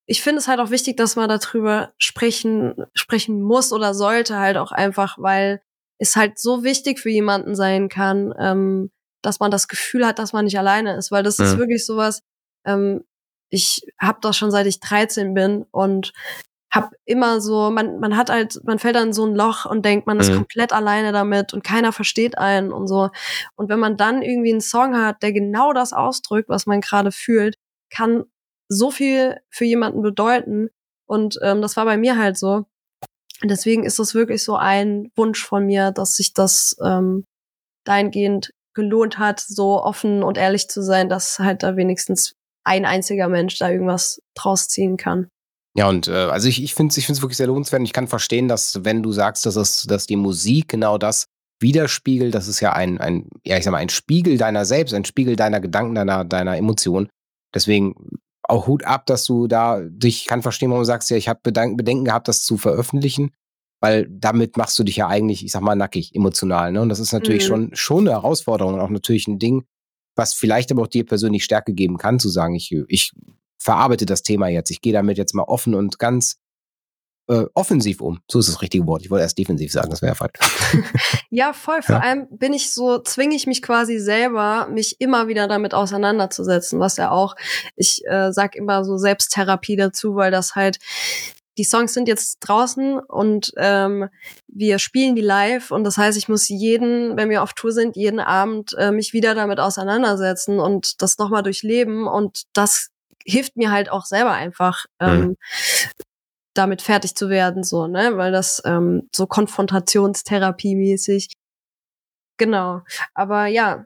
[0.06, 4.56] ich finde es halt auch wichtig, dass man darüber sprechen, sprechen muss oder sollte halt
[4.56, 5.62] auch einfach, weil
[6.00, 8.90] es halt so wichtig für jemanden sein kann, ähm,
[9.22, 11.46] dass man das Gefühl hat, dass man nicht alleine ist, weil das ja.
[11.46, 12.22] ist wirklich sowas,
[12.66, 13.04] ähm,
[13.50, 16.14] ich habe das schon seit ich 13 bin und
[16.78, 19.84] hab immer so, man, man hat halt, man fällt dann in so ein Loch und
[19.84, 20.38] denkt, man ist mhm.
[20.38, 23.10] komplett alleine damit und keiner versteht einen und so.
[23.56, 27.12] Und wenn man dann irgendwie einen Song hat, der genau das ausdrückt, was man gerade
[27.12, 27.56] fühlt,
[27.90, 28.24] kann
[28.70, 30.70] so viel für jemanden bedeuten.
[31.06, 32.66] Und ähm, das war bei mir halt so.
[33.44, 37.26] Deswegen ist das wirklich so ein Wunsch von mir, dass sich das ähm,
[37.86, 43.28] dahingehend gelohnt hat, so offen und ehrlich zu sein, dass halt da wenigstens ein einziger
[43.30, 45.30] Mensch da irgendwas draus ziehen kann.
[45.78, 47.84] Ja, und äh, also ich, ich finde es ich find's wirklich sehr lohnenswert.
[47.84, 51.26] Ich kann verstehen, dass, wenn du sagst, dass, es, dass die Musik genau das
[51.60, 55.06] widerspiegelt, das ist ja ein, ein, ja, ich sag mal, ein Spiegel deiner selbst, ein
[55.06, 57.10] Spiegel deiner Gedanken, deiner, deiner Emotionen.
[57.54, 57.96] Deswegen
[58.42, 61.42] auch Hut ab, dass du da dich kann verstehen, warum du sagst, ja, ich habe
[61.44, 63.32] Bedenken gehabt, das zu veröffentlichen,
[63.80, 66.72] weil damit machst du dich ja eigentlich, ich sag mal, nackig, emotional.
[66.72, 66.82] Ne?
[66.82, 67.48] Und das ist natürlich mhm.
[67.48, 69.66] schon, schon eine Herausforderung und auch natürlich ein Ding,
[70.16, 73.12] was vielleicht aber auch dir persönlich Stärke geben kann, zu sagen, ich, ich
[73.58, 74.72] verarbeite das Thema jetzt.
[74.72, 76.38] Ich gehe damit jetzt mal offen und ganz
[77.28, 78.20] äh, offensiv um.
[78.30, 79.04] So ist das richtige Wort.
[79.04, 80.32] Ich wollte erst defensiv sagen, das wäre falsch.
[81.30, 81.82] ja, voll.
[81.82, 82.02] Vor ja?
[82.02, 86.98] allem bin ich so, zwinge ich mich quasi selber, mich immer wieder damit auseinanderzusetzen, was
[86.98, 87.36] ja auch,
[87.76, 90.80] ich äh, sag immer so Selbsttherapie dazu, weil das halt
[91.58, 94.10] die Songs sind jetzt draußen und ähm,
[94.48, 97.96] wir spielen die live und das heißt, ich muss jeden, wenn wir auf Tour sind,
[97.96, 102.90] jeden Abend äh, mich wieder damit auseinandersetzen und das nochmal durchleben und das
[103.28, 105.36] hilft mir halt auch selber einfach, ähm, mhm.
[106.54, 108.18] damit fertig zu werden, so, ne?
[108.18, 111.34] Weil das ähm, so Konfrontationstherapie-mäßig.
[112.38, 112.82] Genau.
[113.14, 113.86] Aber ja,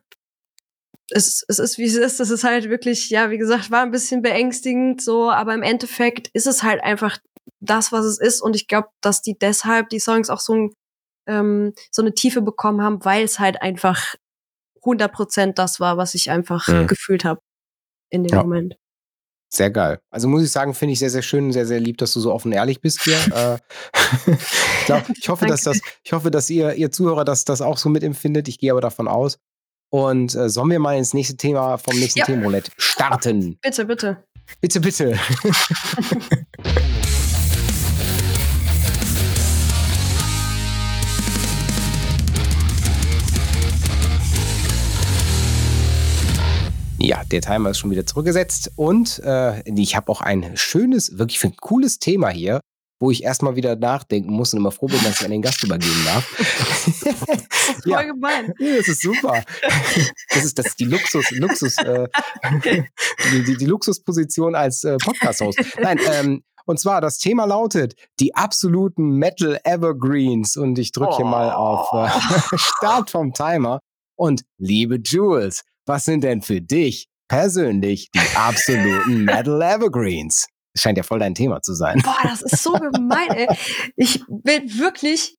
[1.09, 2.19] es, es ist, wie es ist.
[2.19, 6.29] Es ist halt wirklich, ja, wie gesagt, war ein bisschen beängstigend so, aber im Endeffekt
[6.33, 7.17] ist es halt einfach
[7.59, 8.41] das, was es ist.
[8.41, 10.73] Und ich glaube, dass die deshalb die Songs auch so, ein,
[11.27, 14.15] ähm, so eine Tiefe bekommen haben, weil es halt einfach
[14.83, 16.87] 100% das war, was ich einfach mhm.
[16.87, 17.41] gefühlt habe
[18.09, 18.43] in dem ja.
[18.43, 18.75] Moment.
[19.53, 19.99] Sehr geil.
[20.09, 22.33] Also muss ich sagen, finde ich sehr, sehr schön, sehr, sehr lieb, dass du so
[22.33, 23.17] offen und ehrlich bist hier.
[23.35, 27.61] äh, ich, glaub, ich hoffe, dass das, ich hoffe, dass ihr, ihr Zuhörer das, das
[27.61, 28.47] auch so mitempfindet.
[28.47, 29.39] Ich gehe aber davon aus.
[29.89, 32.25] Und äh, sollen wir mal ins nächste Thema vom nächsten ja.
[32.25, 33.57] Themenroulette starten?
[33.61, 34.23] Bitte, bitte.
[34.61, 35.19] Bitte, bitte.
[47.03, 51.43] Ja, der Timer ist schon wieder zurückgesetzt und äh, ich habe auch ein schönes, wirklich
[51.43, 52.61] ein cooles Thema hier,
[52.99, 55.63] wo ich erstmal wieder nachdenken muss und immer froh bin, dass ich an den Gast
[55.63, 56.31] übergeben darf.
[56.37, 57.03] das ist
[57.83, 58.03] voll ja.
[58.03, 58.53] gemein.
[58.59, 59.43] Ja, das ist super.
[60.29, 62.07] Das ist, das ist die Luxus, Luxus, äh,
[62.63, 65.59] die, die, die, Luxusposition als äh, Podcast-Host.
[65.81, 71.17] Nein, ähm, und zwar das Thema lautet die absoluten Metal Evergreens und ich drücke oh.
[71.17, 73.79] hier mal auf äh, Start vom Timer.
[74.15, 80.47] Und liebe Jules, was sind denn für dich persönlich die absoluten Metal Evergreens?
[80.73, 82.01] Das scheint ja voll dein Thema zu sein.
[82.03, 83.47] Boah, das ist so gemein, ey.
[83.95, 85.35] Ich bin wirklich,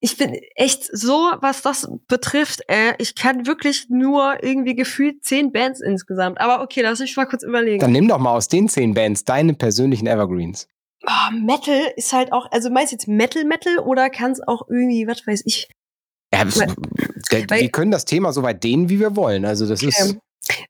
[0.00, 5.52] ich bin echt so, was das betrifft, ey, ich kann wirklich nur irgendwie gefühlt zehn
[5.52, 6.40] Bands insgesamt.
[6.40, 7.80] Aber okay, lass mich mal kurz überlegen.
[7.80, 10.68] Dann nimm doch mal aus den zehn Bands deine persönlichen Evergreens.
[11.06, 14.68] Oh, Metal ist halt auch, also meinst du jetzt Metal Metal oder kann es auch
[14.68, 15.68] irgendwie, was weiß ich,
[16.32, 16.44] ja,
[17.48, 19.44] weil, wir können das Thema so weit dehnen, wie wir wollen.
[19.44, 19.88] Also das okay.
[19.88, 20.16] ist.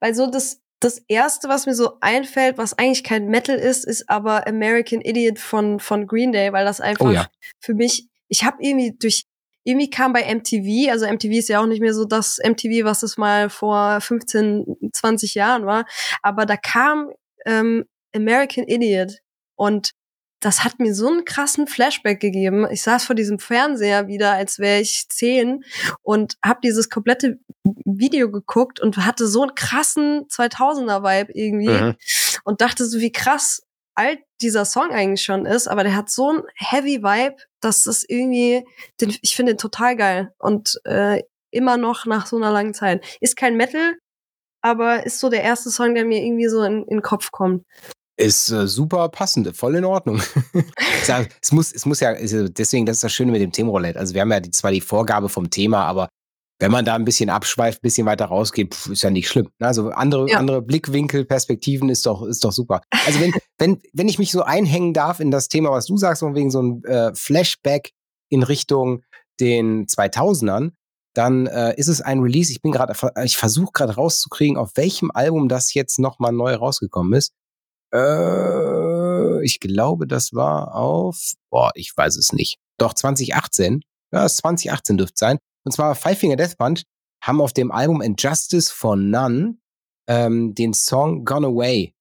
[0.00, 4.08] Weil so das, das erste, was mir so einfällt, was eigentlich kein Metal ist, ist
[4.08, 7.28] aber American Idiot von, von Green Day, weil das einfach oh, ja.
[7.60, 9.24] für mich, ich habe irgendwie durch,
[9.64, 13.02] irgendwie kam bei MTV, also MTV ist ja auch nicht mehr so das MTV, was
[13.02, 15.84] es mal vor 15, 20 Jahren war,
[16.22, 17.10] aber da kam
[17.44, 19.18] ähm, American Idiot
[19.56, 19.90] und
[20.40, 22.66] das hat mir so einen krassen Flashback gegeben.
[22.70, 25.64] Ich saß vor diesem Fernseher wieder, als wäre ich zehn
[26.02, 27.38] und habe dieses komplette
[27.84, 31.94] Video geguckt und hatte so einen krassen 2000er-Vibe irgendwie mhm.
[32.44, 33.62] und dachte so, wie krass
[33.94, 38.04] alt dieser Song eigentlich schon ist, aber der hat so einen Heavy Vibe, dass das
[38.06, 38.64] irgendwie,
[39.00, 43.04] den, ich finde den total geil und äh, immer noch nach so einer langen Zeit.
[43.20, 43.96] Ist kein Metal,
[44.62, 47.64] aber ist so der erste Song, der mir irgendwie so in, in den Kopf kommt.
[48.20, 50.20] Ist äh, super passend, voll in Ordnung.
[51.40, 53.98] es, muss, es muss ja, deswegen, das ist das Schöne mit dem Themenroulette.
[53.98, 56.08] Also wir haben ja die, zwar die Vorgabe vom Thema, aber
[56.58, 59.48] wenn man da ein bisschen abschweift, ein bisschen weiter rausgeht, pf, ist ja nicht schlimm.
[59.60, 59.68] Ne?
[59.68, 60.38] Also andere, ja.
[60.38, 62.80] andere Blickwinkel, Perspektiven ist doch, ist doch super.
[63.06, 66.20] Also wenn, wenn, wenn ich mich so einhängen darf in das Thema, was du sagst,
[66.20, 67.92] von wegen so ein äh, Flashback
[68.30, 69.02] in Richtung
[69.38, 70.72] den 2000ern,
[71.14, 72.50] dann äh, ist es ein Release.
[72.50, 77.12] Ich bin gerade, ich versuche gerade rauszukriegen, auf welchem Album das jetzt nochmal neu rausgekommen
[77.12, 77.32] ist.
[77.92, 82.58] Äh, ich glaube, das war auf, boah, ich weiß es nicht.
[82.78, 83.82] Doch 2018.
[84.12, 85.38] Ja, 2018 dürfte es sein.
[85.64, 86.82] Und zwar Five Finger Death Punch
[87.22, 89.58] haben auf dem Album Injustice for None
[90.08, 91.94] ähm, den Song Gone Away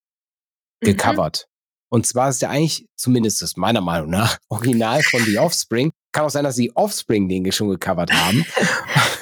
[0.82, 0.86] mhm.
[0.86, 1.48] gecovert.
[1.48, 1.54] Mhm.
[1.90, 5.92] Und zwar ist der eigentlich, zumindest ist meiner Meinung nach, original von The Offspring.
[6.12, 8.46] Kann auch sein, dass die Offspring den schon gecovert haben.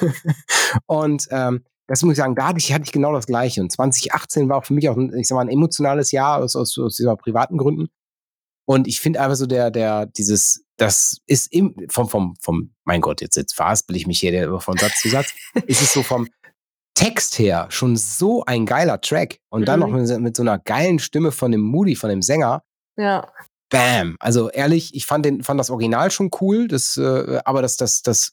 [0.86, 3.60] und ähm, das muss ich sagen, da hatte ich, hatte ich genau das Gleiche.
[3.60, 6.56] Und 2018 war auch für mich auch, ein, ich sag mal, ein emotionales Jahr aus,
[6.56, 7.88] aus, aus dieser privaten Gründen.
[8.66, 13.00] Und ich finde einfach so der, der, dieses, das ist im, vom, vom, vom, mein
[13.00, 15.32] Gott, jetzt, jetzt verhaspel ich mich hier der, von Satz zu Satz,
[15.66, 16.28] ist es so vom
[16.94, 19.38] Text her schon so ein geiler Track.
[19.50, 19.86] Und dann mhm.
[19.86, 22.62] noch mit, mit, so einer geilen Stimme von dem Moody, von dem Sänger.
[22.96, 23.30] Ja.
[23.70, 24.16] Bam.
[24.18, 28.02] Also ehrlich, ich fand den, fand das Original schon cool, das, äh, aber das, das,
[28.02, 28.32] das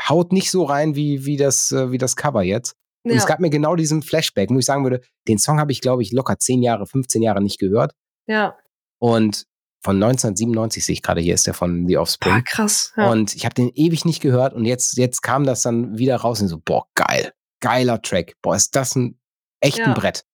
[0.00, 2.74] haut nicht so rein wie, wie, das, äh, wie das Cover jetzt.
[3.04, 3.18] Und ja.
[3.18, 6.02] es gab mir genau diesen Flashback, wo ich sagen würde, den Song habe ich, glaube
[6.02, 7.92] ich, locker 10 Jahre, 15 Jahre nicht gehört.
[8.26, 8.56] Ja.
[8.98, 9.44] Und
[9.82, 12.32] von 1997 sehe ich gerade hier, ist der von The Offspring.
[12.32, 12.92] Ah, krass.
[12.96, 13.10] Ja.
[13.10, 16.40] Und ich habe den ewig nicht gehört und jetzt, jetzt kam das dann wieder raus
[16.40, 17.32] und so, boah, geil.
[17.60, 18.34] Geiler Track.
[18.42, 19.18] Boah, ist das ein
[19.60, 20.24] echt ein Brett.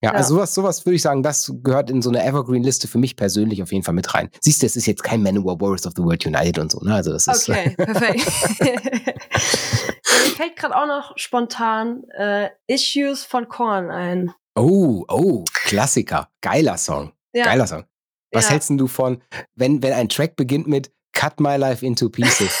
[0.00, 2.98] Ja, ja, also sowas, sowas würde ich sagen, das gehört in so eine Evergreen-Liste für
[2.98, 4.30] mich persönlich auf jeden Fall mit rein.
[4.40, 6.94] Siehst du, es ist jetzt kein Manowar Warriors of the World United und so, ne?
[6.94, 7.48] Also das ist.
[7.48, 8.30] Okay, perfekt.
[10.24, 14.32] Mir fällt gerade auch noch spontan äh, Issues von Korn ein.
[14.54, 16.28] Oh, oh, Klassiker.
[16.40, 17.12] Geiler Song.
[17.32, 17.44] Ja.
[17.44, 17.84] Geiler Song.
[18.32, 18.50] Was ja.
[18.52, 19.22] hältst du von,
[19.54, 22.52] wenn, wenn ein Track beginnt mit Cut My Life into Pieces?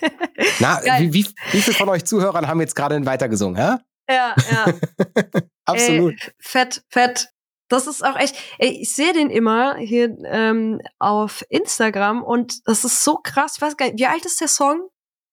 [0.60, 3.78] Na, wie, wie, wie viele von euch Zuhörern haben jetzt gerade weitergesungen, hä?
[4.08, 4.74] Ja, ja.
[5.64, 6.14] Absolut.
[6.20, 7.28] Ey, fett, fett.
[7.68, 12.84] Das ist auch echt, ey, ich sehe den immer hier ähm, auf Instagram und das
[12.84, 13.56] ist so krass.
[13.56, 14.88] Ich weiß gar nicht, wie alt ist der Song?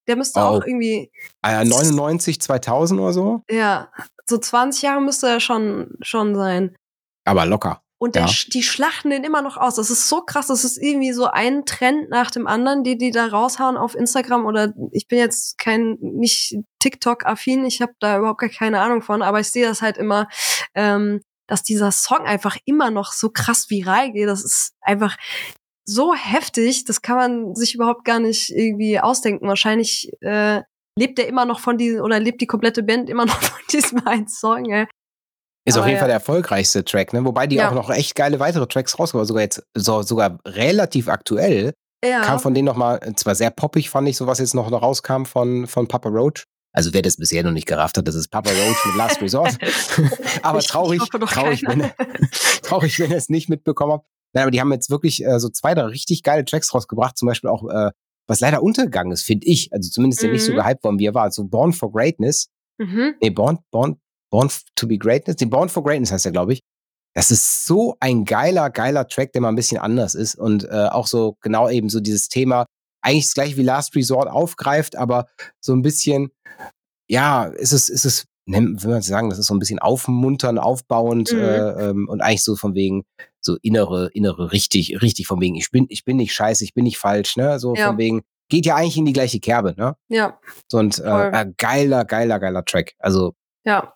[0.08, 0.44] Der müsste oh.
[0.44, 1.12] auch irgendwie.
[1.42, 3.44] Ah, 99, 2000 oder so?
[3.50, 3.90] Ja,
[4.26, 6.76] so 20 Jahre müsste er schon, schon sein.
[7.24, 7.82] Aber locker.
[7.98, 8.34] Und der, ja.
[8.54, 9.76] die schlachten den immer noch aus.
[9.76, 10.48] Das ist so krass.
[10.48, 14.46] Das ist irgendwie so ein Trend nach dem anderen, die die da raushauen auf Instagram.
[14.46, 17.66] Oder ich bin jetzt kein, nicht TikTok-affin.
[17.66, 19.22] Ich habe da überhaupt gar keine Ahnung von.
[19.22, 20.28] Aber ich sehe das halt immer,
[20.74, 24.28] ähm, dass dieser Song einfach immer noch so krass viral geht.
[24.28, 25.16] Das ist einfach
[25.86, 26.84] so heftig.
[26.84, 29.48] Das kann man sich überhaupt gar nicht irgendwie ausdenken.
[29.48, 30.62] Wahrscheinlich äh,
[30.98, 34.06] lebt er immer noch von diesem, oder lebt die komplette Band immer noch von diesem
[34.06, 34.66] einen Song.
[34.66, 34.88] Ey.
[35.66, 36.00] Ist Aber auf jeden ja.
[36.00, 37.26] Fall der erfolgreichste Track, ne?
[37.26, 37.70] Wobei die ja.
[37.70, 39.26] auch noch echt geile weitere Tracks rauskommen.
[39.26, 41.74] Sogar jetzt so, sogar relativ aktuell.
[42.04, 42.22] Ja.
[42.22, 45.66] Kam von denen nochmal, zwar sehr poppig, fand ich, so was jetzt noch, rauskam von,
[45.66, 46.44] von Papa Roach.
[46.72, 49.58] Also wer das bisher noch nicht gerafft hat, das ist Papa Roach mit Last Resort.
[50.44, 51.90] aber traurig, traurig, wenn,
[52.62, 54.08] traurig, wenn ihr es nicht mitbekommen habt.
[54.34, 57.18] Nein, aber die haben jetzt wirklich äh, so zwei, drei richtig geile Tracks rausgebracht.
[57.18, 57.92] Zum Beispiel auch, äh,
[58.28, 59.72] was leider untergegangen ist, finde ich.
[59.72, 60.28] Also zumindest mhm.
[60.28, 60.58] der nicht so mhm.
[60.58, 61.24] gehypt worden, wie er war.
[61.24, 62.50] Also Born for Greatness.
[62.78, 63.16] Mhm.
[63.22, 63.98] Nee, Born, Born,
[64.36, 66.62] Born to be Greatness, die Born for Greatness heißt er, glaube ich.
[67.14, 70.90] Das ist so ein geiler, geiler Track, der mal ein bisschen anders ist und äh,
[70.92, 72.66] auch so genau eben so dieses Thema,
[73.02, 75.28] eigentlich das gleiche wie Last Resort aufgreift, aber
[75.62, 76.32] so ein bisschen,
[77.08, 81.32] ja, ist es, ist es, will man sagen, das ist so ein bisschen aufmunternd, aufbauend
[81.32, 81.40] mhm.
[81.40, 83.06] äh, ähm, und eigentlich so von wegen
[83.40, 86.84] so innere, innere, richtig, richtig von wegen, ich bin, ich bin nicht scheiße, ich bin
[86.84, 87.58] nicht falsch, ne?
[87.58, 87.88] So ja.
[87.88, 89.96] von wegen, geht ja eigentlich in die gleiche Kerbe, ne?
[90.10, 90.38] Ja.
[90.70, 92.96] So und äh, äh, geiler, geiler, geiler Track.
[93.00, 93.94] Also ja,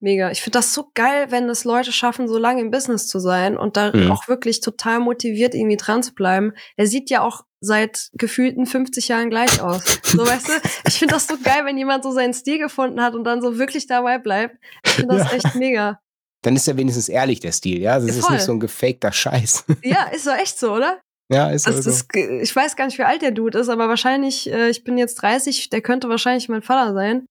[0.00, 0.30] Mega.
[0.30, 3.58] Ich finde das so geil, wenn es Leute schaffen, so lange im Business zu sein
[3.58, 4.12] und da mhm.
[4.12, 6.52] auch wirklich total motiviert irgendwie dran zu bleiben.
[6.76, 9.82] Er sieht ja auch seit gefühlten 50 Jahren gleich aus.
[10.04, 10.52] So, weißt du?
[10.86, 13.58] Ich finde das so geil, wenn jemand so seinen Stil gefunden hat und dann so
[13.58, 14.56] wirklich dabei bleibt.
[14.84, 15.36] Ich finde das ja.
[15.36, 16.00] echt mega.
[16.42, 17.98] Dann ist er wenigstens ehrlich, der Stil, ja?
[17.98, 19.64] Das ja, ist nicht so ein gefakter Scheiß.
[19.82, 21.00] Ja, ist doch echt so, oder?
[21.30, 21.90] Ja, ist also so.
[21.90, 24.96] Das, ich weiß gar nicht, wie alt der Dude ist, aber wahrscheinlich, äh, ich bin
[24.96, 27.26] jetzt 30, der könnte wahrscheinlich mein Vater sein.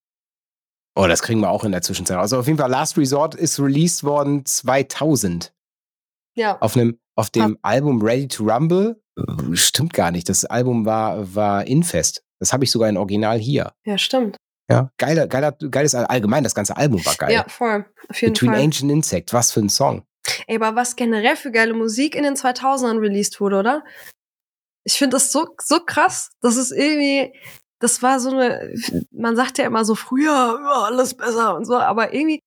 [0.98, 2.18] Oh, das kriegen wir auch in der Zwischenzeit.
[2.18, 5.54] Also auf jeden Fall, Last Resort ist released worden 2000.
[6.34, 6.58] Ja.
[6.60, 7.56] Auf, einem, auf dem ja.
[7.62, 9.00] Album Ready to Rumble.
[9.54, 10.28] Stimmt gar nicht.
[10.28, 12.24] Das Album war, war Infest.
[12.40, 13.74] Das habe ich sogar in Original hier.
[13.86, 14.38] Ja, stimmt.
[14.72, 17.32] Ja, geiler, geiler, geiles allgemein, das ganze Album war geil.
[17.32, 17.86] Ja, voll.
[18.10, 18.62] Auf jeden Between Fall.
[18.64, 20.04] Ancient Insect, was für ein Song.
[20.48, 23.84] Ey, aber was generell für geile Musik in den 2000ern released wurde, oder?
[24.84, 26.32] Ich finde das so, so krass.
[26.42, 27.34] Das ist irgendwie,
[27.80, 28.74] das war so eine,
[29.12, 32.42] man sagt ja immer so früher, ja, alles besser und so, aber irgendwie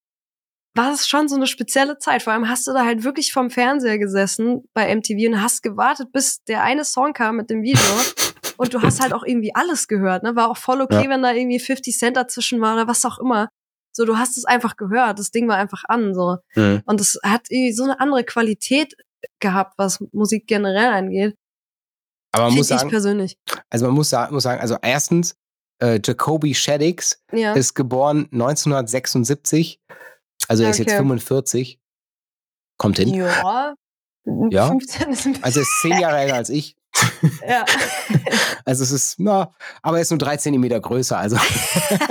[0.75, 2.23] war es schon so eine spezielle Zeit.
[2.23, 6.13] Vor allem hast du da halt wirklich vom Fernseher gesessen bei MTV und hast gewartet,
[6.13, 7.81] bis der eine Song kam mit dem Video.
[8.57, 10.37] und du hast halt auch irgendwie alles gehört, ne?
[10.37, 11.11] War auch voll okay, ja.
[11.11, 13.49] wenn da irgendwie 50 Cent dazwischen war oder was auch immer.
[13.93, 15.19] So, du hast es einfach gehört.
[15.19, 16.37] Das Ding war einfach an, so.
[16.55, 16.83] Mhm.
[16.85, 18.95] Und es hat irgendwie so eine andere Qualität
[19.41, 21.35] gehabt, was Musik generell angeht.
[22.33, 23.39] Aber man muss sagen, ich persönlich.
[23.71, 25.37] Also man muss, muss sagen, also erstens,
[25.83, 27.55] äh, Jacoby Shaddix ja.
[27.55, 29.81] ist geboren 1976
[30.49, 31.81] also er ist jetzt 45.
[32.77, 33.15] Kommt hin.
[33.15, 33.75] Ja.
[34.51, 34.69] Ja.
[34.69, 36.77] 15 ist also er ist zehn Jahre älter als ich.
[37.47, 37.65] Ja.
[38.67, 41.37] Also es ist, na, aber er ist nur drei Zentimeter größer, also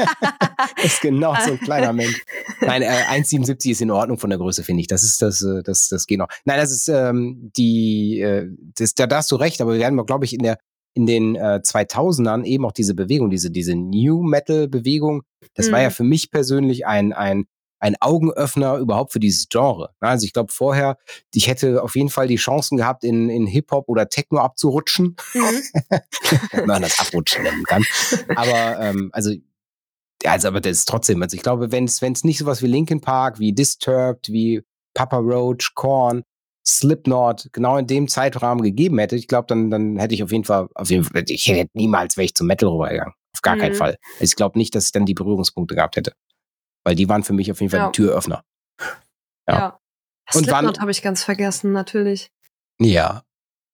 [0.83, 2.21] ist genau so ein kleiner Mensch.
[2.59, 4.87] Nein, äh, 1,77 ist in Ordnung von der Größe, finde ich.
[4.87, 6.27] Das ist das, äh, das, das geht noch.
[6.43, 10.03] Nein, das ist ähm, die, äh, das, da, da hast du recht, aber wir werden,
[10.05, 10.57] glaube ich, in der
[10.95, 15.21] in den äh, 2000ern eben auch diese Bewegung, diese diese New Metal Bewegung.
[15.53, 15.71] Das mhm.
[15.71, 15.93] war ja mhm.
[15.93, 17.45] für mich persönlich ein ein
[17.79, 19.89] ein Augenöffner überhaupt für dieses Genre.
[19.99, 20.97] Also ich glaube vorher,
[21.33, 25.15] ich hätte auf jeden Fall die Chancen gehabt, in, in Hip-Hop oder Techno abzurutschen.
[25.33, 25.63] Mhm.
[26.51, 27.83] Wenn man das abrutschen nennen kann.
[28.35, 29.31] Aber ähm, also
[30.25, 33.39] also, aber das ist trotzdem, also ich glaube, wenn es nicht sowas wie Linkin Park,
[33.39, 34.61] wie Disturbed, wie
[34.93, 36.23] Papa Roach, Korn,
[36.67, 40.43] Slipknot genau in dem Zeitrahmen gegeben hätte, ich glaube, dann, dann hätte ich auf jeden
[40.43, 43.13] Fall, auf jeden Fall, ich hätte niemals wäre ich zum Metal rübergegangen.
[43.33, 43.59] Auf gar mhm.
[43.59, 43.97] keinen Fall.
[44.19, 46.13] Also ich glaube nicht, dass ich dann die Berührungspunkte gehabt hätte.
[46.83, 47.87] Weil die waren für mich auf jeden Fall ja.
[47.87, 48.43] die Türöffner.
[49.47, 49.57] Ja.
[49.57, 49.79] ja.
[50.33, 52.31] Und Slipknot habe ich ganz vergessen, natürlich.
[52.79, 53.23] Ja.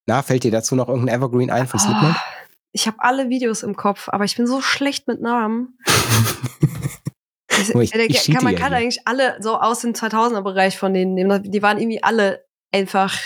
[0.08, 2.16] Na, fällt dir dazu noch irgendein Evergreen ein von Slipknot?
[2.16, 5.78] Oh, ich habe alle Videos im Kopf, aber ich bin so schlecht mit Namen.
[7.50, 11.14] ich, ich, ich kann, man kann ja eigentlich alle so aus dem 2000er-Bereich von denen
[11.14, 11.44] nehmen.
[11.50, 13.18] Die waren irgendwie alle einfach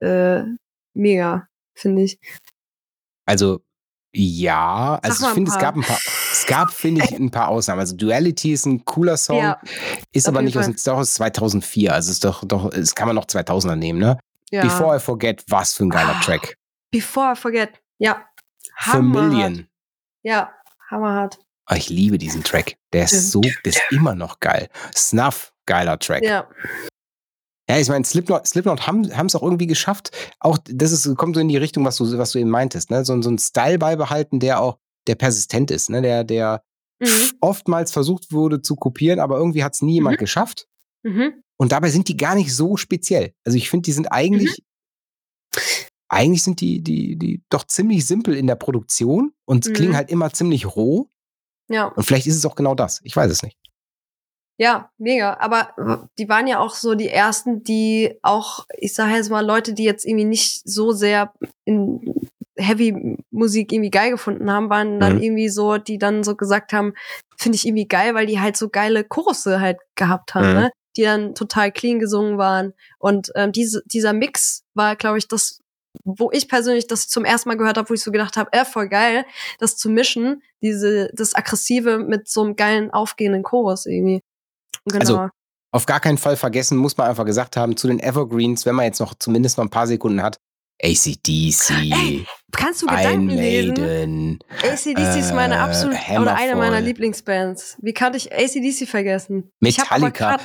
[0.00, 0.42] äh,
[0.94, 2.18] mega, finde ich.
[3.26, 3.60] Also
[4.14, 6.00] ja, also ich finde, es gab ein paar,
[6.48, 7.80] gab, finde ich, ein paar Ausnahmen.
[7.80, 9.60] Also Duality ist ein cooler Song, ja,
[10.12, 11.92] ist aber nicht aus, doch aus 2004.
[11.92, 14.18] Also ist doch, doch, es kann man noch 2000er nehmen, ne?
[14.50, 14.62] Ja.
[14.62, 16.56] Before I Forget, was für ein geiler oh, Track.
[16.90, 18.24] Before I Forget, ja.
[18.78, 19.68] Familien.
[20.22, 20.50] Ja,
[20.90, 21.38] hammerhart.
[21.70, 22.76] Oh, ich liebe diesen Track.
[22.92, 24.68] Der ist so, der ist immer noch geil.
[24.96, 26.24] Snuff, geiler Track.
[26.24, 26.48] Ja.
[27.68, 30.10] Ja, ich meine, Slipknot, Slipknot haben es auch irgendwie geschafft.
[30.40, 33.04] Auch das ist, kommt so in die Richtung, was du, was du eben meintest, ne?
[33.04, 36.02] So, so ein Style beibehalten, der auch, der persistent ist, ne?
[36.02, 36.62] Der, der
[37.00, 37.32] mhm.
[37.40, 40.20] oftmals versucht wurde zu kopieren, aber irgendwie hat es nie jemand mhm.
[40.20, 40.68] geschafft.
[41.02, 41.42] Mhm.
[41.56, 43.34] Und dabei sind die gar nicht so speziell.
[43.44, 44.62] Also ich finde, die sind eigentlich,
[45.54, 45.60] mhm.
[46.08, 49.96] eigentlich sind die, die, die doch ziemlich simpel in der Produktion und klingen mhm.
[49.96, 51.10] halt immer ziemlich roh.
[51.68, 51.86] Ja.
[51.86, 53.00] Und vielleicht ist es auch genau das.
[53.02, 53.58] Ich weiß es nicht.
[54.60, 55.38] Ja, mega.
[55.38, 59.72] Aber die waren ja auch so die ersten, die auch, ich sage jetzt mal, Leute,
[59.72, 61.32] die jetzt irgendwie nicht so sehr
[61.64, 62.00] in
[62.58, 65.22] Heavy-Musik irgendwie geil gefunden haben, waren dann mhm.
[65.22, 66.92] irgendwie so, die dann so gesagt haben,
[67.36, 70.54] finde ich irgendwie geil, weil die halt so geile Chorusse halt gehabt haben, mhm.
[70.54, 70.70] ne?
[70.96, 72.74] Die dann total clean gesungen waren.
[72.98, 75.60] Und ähm, diese, dieser Mix war, glaube ich, das,
[76.04, 78.64] wo ich persönlich das zum ersten Mal gehört habe, wo ich so gedacht habe, äh,
[78.64, 79.24] voll geil,
[79.58, 84.22] das zu mischen, diese, das Aggressive mit so einem geilen, aufgehenden Chorus irgendwie.
[84.86, 85.00] Genau.
[85.00, 85.28] Also
[85.70, 88.86] auf gar keinen Fall vergessen, muss man einfach gesagt haben, zu den Evergreens, wenn man
[88.86, 90.38] jetzt noch zumindest noch ein paar Sekunden hat,
[90.82, 91.70] ACDC.
[91.70, 94.38] Ey, kannst du Gedanken lesen?
[94.62, 97.76] ACDC äh, ist meine absolut oder eine meiner Lieblingsbands.
[97.80, 99.50] Wie kann ich ACDC vergessen?
[99.60, 100.38] Metallica.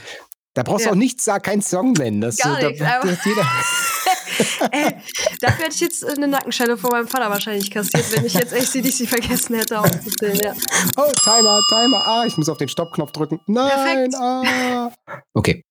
[0.55, 0.91] Da brauchst du ja.
[0.91, 2.21] auch nichts kein Song nennen.
[2.21, 3.47] Das, Gar da, nichts, da, jeder.
[4.71, 4.95] Ey,
[5.41, 9.07] dafür hätte ich jetzt eine Nackenschelle von meinem Vater wahrscheinlich kassiert, wenn ich jetzt ACDC
[9.07, 10.53] vergessen hätte aufzuzählen, ja.
[10.97, 12.07] Oh, Timer, Timer.
[12.07, 13.39] Ah, ich muss auf den Stoppknopf drücken.
[13.47, 14.15] Nein, Perfekt.
[14.15, 14.91] ah.
[15.33, 15.65] Okay.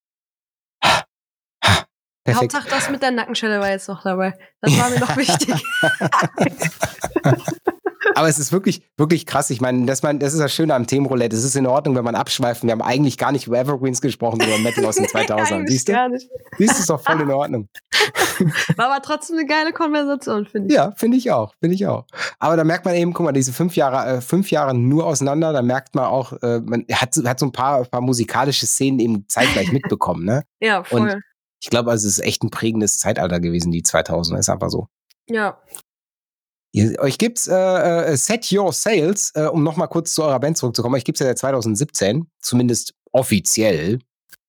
[2.25, 2.55] Perfekt.
[2.55, 4.35] Hauptsache das mit der Nackenschelle war jetzt noch dabei.
[4.61, 5.55] Das war mir noch wichtig.
[8.15, 9.51] Aber es ist wirklich, wirklich krass.
[9.51, 11.35] Ich meine, das, man, das ist das Schöne am Themenroulette.
[11.35, 12.63] Es ist in Ordnung, wenn man abschweift.
[12.63, 15.67] Wir haben eigentlich gar nicht über Evergreens gesprochen, sondern über Metal aus den 2000ern.
[15.67, 15.93] Siehst du?
[15.93, 16.29] Gar nicht.
[16.59, 17.69] Siehst du, ist doch voll in Ordnung.
[18.77, 20.75] War aber trotzdem eine geile Konversation, finde ich.
[20.75, 21.55] Ja, finde ich auch.
[21.61, 22.07] Finde ich auch.
[22.39, 25.53] Aber da merkt man eben, guck mal, diese fünf Jahre, äh, fünf Jahre nur auseinander,
[25.53, 29.25] da merkt man auch, äh, man hat, hat so ein paar, paar musikalische Szenen eben
[29.29, 30.43] zeitgleich mitbekommen, ne?
[30.61, 31.01] Ja, voll.
[31.01, 31.23] Und
[31.62, 34.38] ich glaube, also es ist echt ein prägendes Zeitalter gewesen, die 2000er.
[34.38, 34.88] Ist einfach so.
[35.29, 35.62] Ja.
[36.72, 40.59] Ihr, euch gibt's äh, äh, Set Your Sales, äh, um nochmal kurz zu eurer Band
[40.59, 40.97] zurückzukommen.
[40.97, 44.01] Euch gibt's ja seit 2017, zumindest offiziell.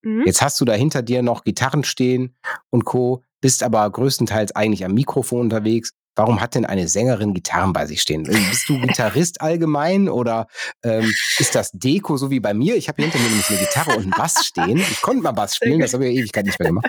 [0.02, 0.24] Mhm.
[0.26, 2.34] Jetzt hast du da hinter dir noch Gitarren stehen
[2.70, 5.90] und Co., bist aber größtenteils eigentlich am Mikrofon unterwegs.
[6.16, 8.24] Warum hat denn eine Sängerin Gitarren bei sich stehen?
[8.24, 10.46] Äh, bist du Gitarrist allgemein oder
[10.82, 12.74] ähm, ist das Deko so wie bei mir?
[12.74, 14.78] Ich habe hier hinter mir nämlich eine Gitarre und einen Bass stehen.
[14.78, 16.88] Ich konnte mal Bass spielen, das habe ich ja Ewigkeit nicht mehr gemacht.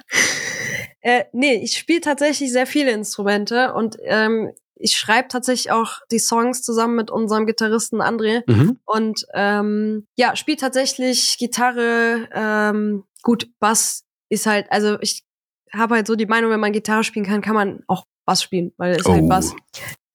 [1.01, 6.19] Äh, nee, ich spiele tatsächlich sehr viele Instrumente und ähm, ich schreibe tatsächlich auch die
[6.19, 8.79] Songs zusammen mit unserem Gitarristen André Mhm.
[8.85, 15.24] und ähm, ja, spielt tatsächlich Gitarre, ähm, gut, Bass ist halt, also ich
[15.73, 18.73] habe halt so die Meinung, wenn man Gitarre spielen kann, kann man auch Bass spielen,
[18.77, 19.29] weil es ist halt Oh.
[19.29, 19.55] Bass.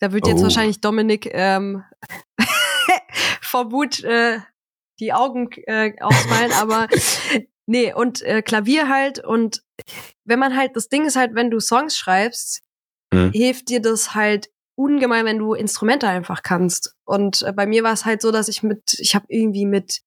[0.01, 0.45] Da wird jetzt Oh.
[0.45, 1.85] wahrscheinlich Dominik ähm,
[3.43, 4.39] vor Wut äh,
[4.99, 6.89] die Augen äh, ausfallen, aber
[7.67, 9.63] nee, und äh, Klavier halt und
[10.25, 12.63] wenn man halt, das Ding ist halt, wenn du Songs schreibst,
[13.13, 13.33] Mhm.
[13.33, 16.95] hilft dir das halt ungemein, wenn du Instrumente einfach kannst.
[17.05, 20.03] Und äh, bei mir war es halt so, dass ich mit, ich habe irgendwie mit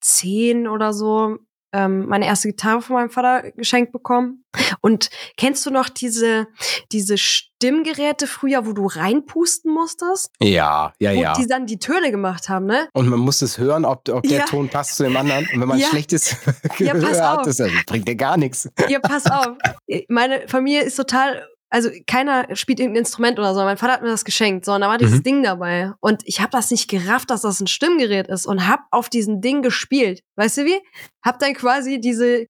[0.00, 1.38] zehn oder so
[1.72, 4.44] ähm, meine erste Gitarre von meinem Vater geschenkt bekommen.
[4.80, 6.46] Und kennst du noch diese,
[6.90, 10.30] diese Stimmgeräte früher, wo du reinpusten musstest?
[10.40, 11.32] Ja, ja, Wo ja.
[11.34, 12.88] die dann die Töne gemacht haben, ne?
[12.92, 14.44] Und man muss es hören, ob, ob der Ja.
[14.46, 15.46] Ton passt zu dem anderen.
[15.52, 15.86] Und wenn man Ja.
[15.88, 16.36] schlechtes
[16.78, 18.68] Ja, Gehör hat, das, das bringt dir gar nichts.
[18.88, 19.56] Ja, pass auf.
[20.08, 23.60] Meine Familie ist total, also keiner spielt irgendein Instrument oder so.
[23.60, 25.22] Mein Vater hat mir das geschenkt, so und da war dieses Mhm.
[25.22, 28.80] Ding dabei und ich habe das nicht gerafft, dass das ein Stimmgerät ist und hab
[28.90, 30.20] auf diesem Ding gespielt.
[30.36, 30.80] Weißt du wie?
[31.24, 32.46] Hab dann quasi diese,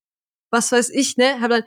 [0.51, 1.39] was weiß ich, ne?
[1.39, 1.63] Hab dann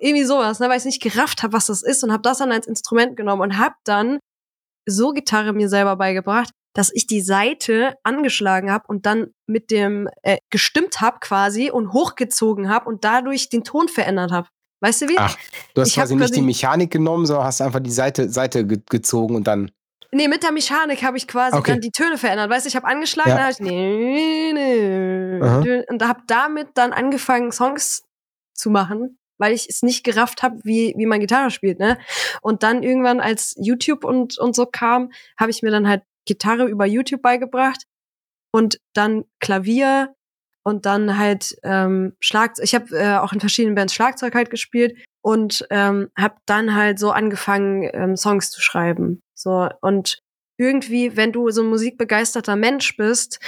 [0.00, 2.52] irgendwie sowas, ne, weil ich nicht gerafft habe, was das ist und hab das dann
[2.52, 4.18] als Instrument genommen und hab dann
[4.88, 10.08] so Gitarre mir selber beigebracht, dass ich die Seite angeschlagen habe und dann mit dem
[10.22, 14.48] äh, gestimmt habe quasi und hochgezogen habe und dadurch den Ton verändert habe.
[14.80, 15.16] Weißt du wie?
[15.18, 15.36] Ach,
[15.74, 18.66] du hast Ich quasi nicht quasi- die Mechanik genommen, sondern hast einfach die Seite, Seite
[18.66, 19.70] ge gezogen und dann.
[20.12, 21.72] Nee, mit der Mechanik habe ich quasi Okay.
[21.72, 22.48] dann die Töne verändert.
[22.50, 23.36] Weißt du, ich habe angeschlagen, Ja.
[23.36, 25.64] dann habe ich nee, nee, Aha.
[25.88, 28.04] und habe damit dann angefangen Songs
[28.54, 31.98] zu machen, weil ich es nicht gerafft habe, wie wie man Gitarre spielt, ne?
[32.40, 36.66] Und dann irgendwann als YouTube und und so kam, habe ich mir dann halt Gitarre
[36.66, 37.84] über YouTube beigebracht
[38.52, 40.14] und dann Klavier
[40.66, 42.64] und dann halt ähm, Schlagzeug.
[42.64, 46.98] Ich habe äh, auch in verschiedenen Bands Schlagzeug halt gespielt und ähm, habe dann halt
[46.98, 49.20] so angefangen ähm, Songs zu schreiben.
[49.32, 50.18] So und
[50.58, 53.38] irgendwie, wenn du so ein musikbegeisterter Mensch bist,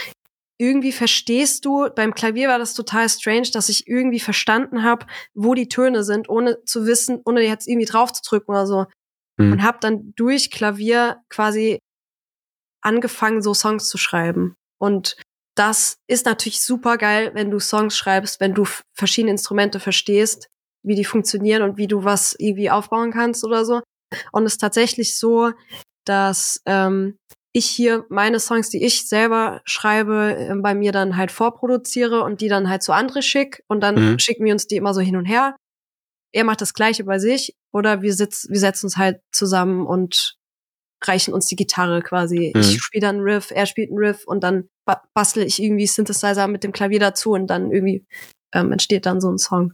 [0.57, 5.55] irgendwie verstehst du, beim Klavier war das total strange, dass ich irgendwie verstanden habe, wo
[5.55, 8.85] die Töne sind, ohne zu wissen, ohne jetzt irgendwie drauf zu drücken oder so.
[9.35, 9.51] Mhm.
[9.51, 11.79] Und habe dann durch Klavier quasi
[12.81, 14.55] angefangen, so Songs zu schreiben.
[14.81, 15.17] Und
[15.59, 18.65] das ist natürlich super geil, wenn du Songs schreibst, wenn du
[18.97, 20.47] verschiedene Instrumente verstehst,
[20.85, 23.81] wie die funktionieren und wie du was irgendwie aufbauen kannst oder so.
[24.31, 25.51] Und es ist tatsächlich so,
[26.05, 27.17] dass ähm,
[27.51, 32.39] ich hier meine Songs, die ich selber schreibe, äh, bei mir dann halt vorproduziere und
[32.39, 34.19] die dann halt zu André schick und dann Mhm.
[34.19, 35.57] schicken wir uns die immer so hin und her.
[36.33, 40.35] Er macht das gleiche bei sich oder wir, sitz, wir setzen uns halt zusammen und
[41.03, 42.51] reichen uns die Gitarre quasi.
[42.53, 42.61] Mhm.
[42.61, 45.87] Ich spiele dann einen Riff, er spielt einen Riff und dann ba bastel ich irgendwie
[45.87, 48.05] Synthesizer mit dem Klavier dazu und dann irgendwie
[48.53, 49.73] ähm, entsteht dann so ein Song.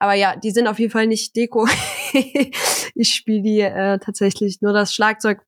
[0.00, 1.66] Aber ja, die sind auf jeden Fall nicht Deko.
[2.94, 4.60] ich spiele die äh, tatsächlich.
[4.60, 5.42] Nur das Schlagzeug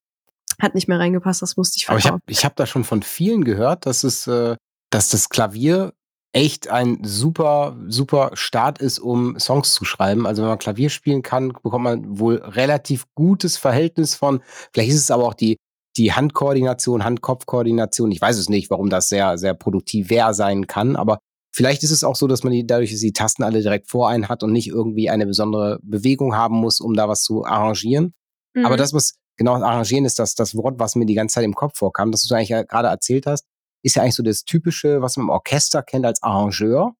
[0.60, 2.22] hat nicht mehr reingepasst, das musste ich Aber ich verkaufen.
[2.22, 4.56] habe ich hab da schon von vielen gehört, dass es, äh,
[4.90, 5.92] dass das Klavier
[6.32, 10.26] echt ein super, super Start ist, um Songs zu schreiben.
[10.26, 14.40] Also wenn man Klavier spielen kann, bekommt man wohl relativ gutes Verhältnis von,
[14.72, 15.56] vielleicht ist es aber auch die,
[15.96, 18.12] die Handkoordination, Hand-Kopf-Koordination.
[18.12, 21.18] Ich weiß es nicht, warum das sehr, sehr produktiver sein kann, aber
[21.52, 24.08] vielleicht ist es auch so, dass man die, dadurch, dass die Tasten alle direkt vor
[24.08, 28.14] einen hat und nicht irgendwie eine besondere Bewegung haben muss, um da was zu arrangieren.
[28.54, 28.66] Mhm.
[28.66, 31.54] Aber das, was genau arrangieren ist, das, das Wort, was mir die ganze Zeit im
[31.54, 33.46] Kopf vorkam, das du eigentlich ja gerade erzählt hast,
[33.82, 36.94] ist ja eigentlich so das Typische, was man im Orchester kennt als Arrangeur.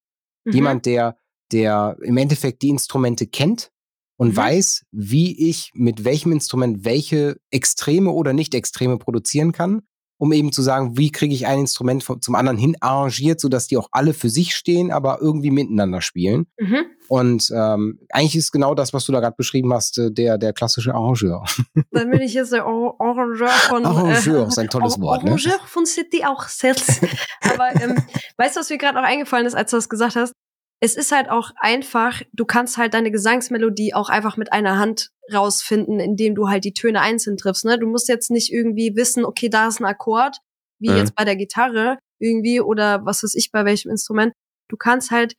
[0.44, 0.52] Mhm.
[0.52, 1.16] Jemand, der,
[1.52, 3.70] der im Endeffekt die Instrumente kennt
[4.16, 4.36] und Mhm.
[4.36, 9.82] weiß, wie ich mit welchem Instrument welche Extreme oder Nicht-Extreme produzieren kann,
[10.20, 13.66] um eben zu sagen, wie kriege ich ein Instrument vom- zum anderen hin arrangiert, sodass
[13.68, 16.46] die auch alle für sich stehen, aber irgendwie miteinander spielen.
[16.58, 16.84] Mhm.
[17.08, 20.52] Und ähm, eigentlich ist genau das, was du da gerade beschrieben hast, äh, der, der
[20.52, 21.44] klassische Arrangeur.
[21.90, 23.84] Dann bin ich jetzt der Arrangeur von.
[23.86, 25.30] Arrangeur äh, ist ein tolles Or- Wort, ne?
[25.30, 27.00] Arrangeur von City auch selbst.
[27.52, 27.96] Aber ähm,
[28.36, 30.34] weißt du, was mir gerade noch eingefallen ist, als du das gesagt hast?
[30.82, 35.10] Es ist halt auch einfach, du kannst halt deine Gesangsmelodie auch einfach mit einer Hand
[35.32, 37.64] rausfinden, indem du halt die Töne einzeln triffst.
[37.66, 37.78] Ne?
[37.78, 40.38] Du musst jetzt nicht irgendwie wissen, okay, da ist ein Akkord,
[40.80, 40.96] wie Mhm.
[40.96, 44.32] jetzt bei der Gitarre irgendwie oder was weiß ich bei welchem Instrument.
[44.68, 45.34] Du kannst halt,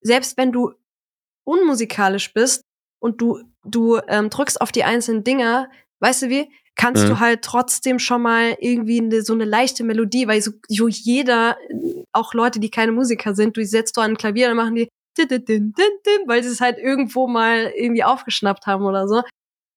[0.00, 0.72] selbst wenn du
[1.44, 2.62] unmusikalisch bist
[3.00, 5.70] und du, du ähm, drückst auf die einzelnen Dinger,
[6.00, 7.08] weißt du wie, kannst Mhm.
[7.08, 11.58] du halt trotzdem schon mal irgendwie eine, so eine leichte Melodie, weil so, so jeder,
[12.12, 14.88] auch Leute, die keine Musiker sind, du setzt du an ein Klavier, dann machen die
[15.18, 19.22] weil sie es halt irgendwo mal irgendwie aufgeschnappt haben oder so.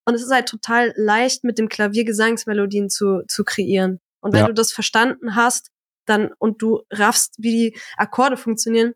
[0.06, 3.98] Und es ist halt total leicht, mit dem Klavier Gesangsmelodien zu, zu kreieren.
[4.20, 4.46] Und wenn Ja.
[4.46, 5.68] du das verstanden hast,
[6.06, 8.94] dann und du raffst, wie die Akkorde funktionieren,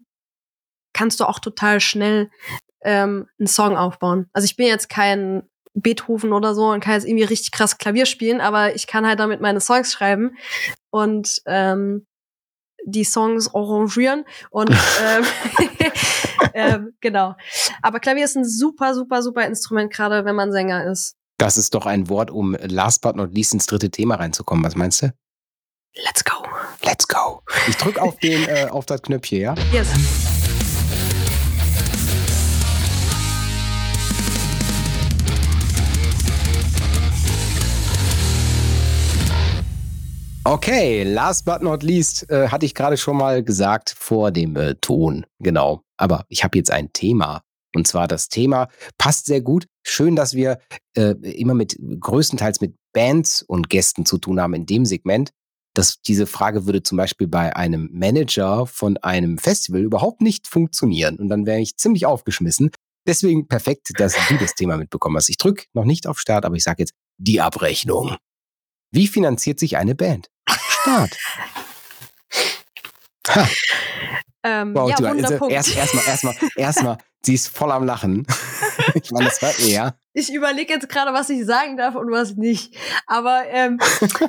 [0.92, 2.30] kannst du auch total schnell
[2.82, 4.28] ähm, einen Song aufbauen.
[4.32, 8.06] Also ich bin jetzt kein Beethoven oder so und kann jetzt irgendwie richtig krass Klavier
[8.06, 10.36] spielen, aber ich kann halt damit meine Songs schreiben
[10.90, 12.06] und ähm,
[12.84, 14.70] die Songs arrangieren und
[15.02, 15.24] ähm,
[16.54, 17.34] ähm, genau.
[17.82, 21.14] Aber Klavier ist ein super, super, super Instrument, gerade wenn man Sänger ist.
[21.38, 24.64] Das ist doch ein Wort, um last but not least ins dritte Thema reinzukommen.
[24.64, 25.12] Was meinst du?
[26.04, 26.44] Let's go.
[26.82, 27.42] Let's go.
[27.68, 29.54] Ich drücke auf den äh, auf das Knöpfchen, ja?
[29.72, 30.25] Yes.
[40.46, 44.76] Okay, last but not least äh, hatte ich gerade schon mal gesagt vor dem äh,
[44.76, 45.26] Ton.
[45.40, 45.82] Genau.
[45.96, 47.42] Aber ich habe jetzt ein Thema.
[47.74, 49.66] Und zwar das Thema passt sehr gut.
[49.82, 50.60] Schön, dass wir
[50.96, 55.30] äh, immer mit größtenteils mit Bands und Gästen zu tun haben in dem Segment.
[55.74, 61.16] Dass diese Frage würde zum Beispiel bei einem Manager von einem Festival überhaupt nicht funktionieren.
[61.16, 62.70] Und dann wäre ich ziemlich aufgeschmissen.
[63.04, 65.28] Deswegen perfekt, dass du das Thema mitbekommen hast.
[65.28, 68.14] Ich drücke noch nicht auf Start, aber ich sage jetzt die Abrechnung.
[68.92, 70.28] Wie finanziert sich eine Band?
[70.86, 71.18] Start.
[73.30, 73.48] Ha.
[74.44, 75.52] Ähm, Wow, ja, du, also Wunderpunkt.
[75.52, 78.24] erst erstmal, erstmal, erstmal, sie ist voll am Lachen.
[78.94, 79.98] ich meine, das war eher.
[80.12, 82.76] Ich überlege jetzt gerade, was ich sagen darf und was nicht.
[83.08, 83.80] Aber ähm,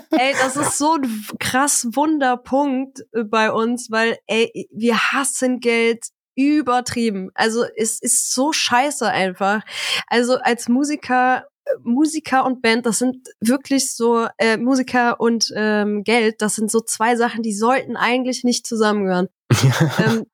[0.09, 6.07] ey, das ist so ein krass Wunderpunkt äh, bei uns, weil ey, wir hassen Geld
[6.33, 7.29] übertrieben.
[7.35, 9.61] Also es ist so scheiße einfach.
[10.07, 11.45] Also als Musiker
[11.83, 16.79] Musiker und Band, das sind wirklich so, äh, Musiker und ähm, Geld, das sind so
[16.81, 19.27] zwei Sachen, die sollten eigentlich nicht zusammengehören.
[19.99, 20.25] ähm,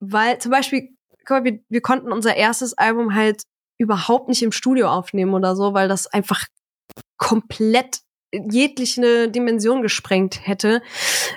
[0.00, 0.90] weil zum Beispiel,
[1.24, 3.42] guck mal, wir, wir konnten unser erstes Album halt
[3.78, 6.44] überhaupt nicht im Studio aufnehmen oder so, weil das einfach
[7.16, 8.00] komplett
[8.32, 10.82] jegliche Dimension gesprengt hätte.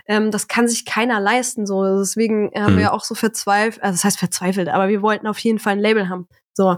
[0.07, 1.65] Ähm, das kann sich keiner leisten.
[1.67, 2.79] So, deswegen haben Mhm.
[2.79, 5.79] wir auch so verzweifelt, also das heißt verzweifelt, aber wir wollten auf jeden Fall ein
[5.79, 6.27] Label haben.
[6.53, 6.77] So,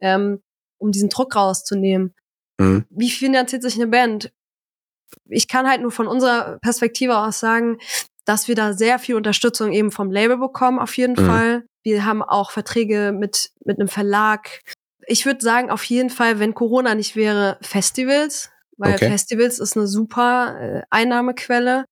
[0.00, 0.42] ähm,
[0.80, 2.14] um diesen Druck rauszunehmen.
[2.58, 2.84] Mhm.
[2.90, 4.32] Wie finanziert sich eine Band?
[5.28, 7.78] Ich kann halt nur von unserer Perspektive aus sagen,
[8.24, 11.26] dass wir da sehr viel Unterstützung eben vom Label bekommen, auf jeden Mhm.
[11.26, 11.64] Fall.
[11.82, 14.60] Wir haben auch Verträge mit, mit einem Verlag.
[15.06, 19.08] Ich würde sagen, auf jeden Fall, wenn Corona nicht wäre, Festivals, weil Okay.
[19.08, 21.84] Festivals ist eine super äh, Einnahmequelle.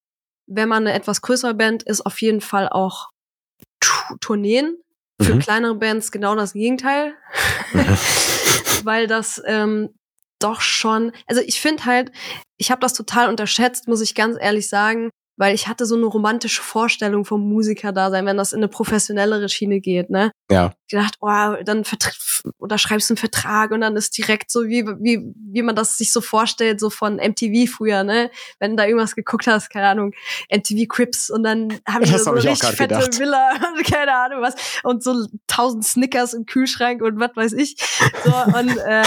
[0.46, 3.10] Wenn man eine etwas größere Band ist, auf jeden Fall auch
[4.20, 4.76] Tourneen.
[5.20, 5.38] Für Mhm.
[5.40, 7.14] kleinere Bands genau das Gegenteil.
[8.84, 9.90] weil das ähm,
[10.40, 12.12] doch schon, also ich finde halt,
[12.58, 16.04] ich habe das total unterschätzt, muss ich ganz ehrlich sagen, weil ich hatte so eine
[16.06, 20.32] romantische Vorstellung vom Musiker da sein, wenn das in eine professionellere Schiene geht, ne?
[20.50, 20.74] Ja.
[20.86, 24.84] Ich gedacht, oh, dann vertr- unterschreibst du einen Vertrag und dann ist direkt so wie
[25.00, 28.30] wie wie man das sich so vorstellt, so von MTV früher, ne?
[28.58, 30.12] Wenn du da irgendwas geguckt hast, keine Ahnung,
[30.50, 33.18] MTV Crips und dann haben die Das so hab eine richtig fette gedacht.
[33.18, 37.76] Villa und keine Ahnung was und so tausend Snickers im Kühlschrank und was weiß ich.
[38.24, 39.02] So und äh,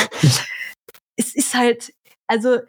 [1.17, 1.93] es ist halt,
[2.27, 2.59] also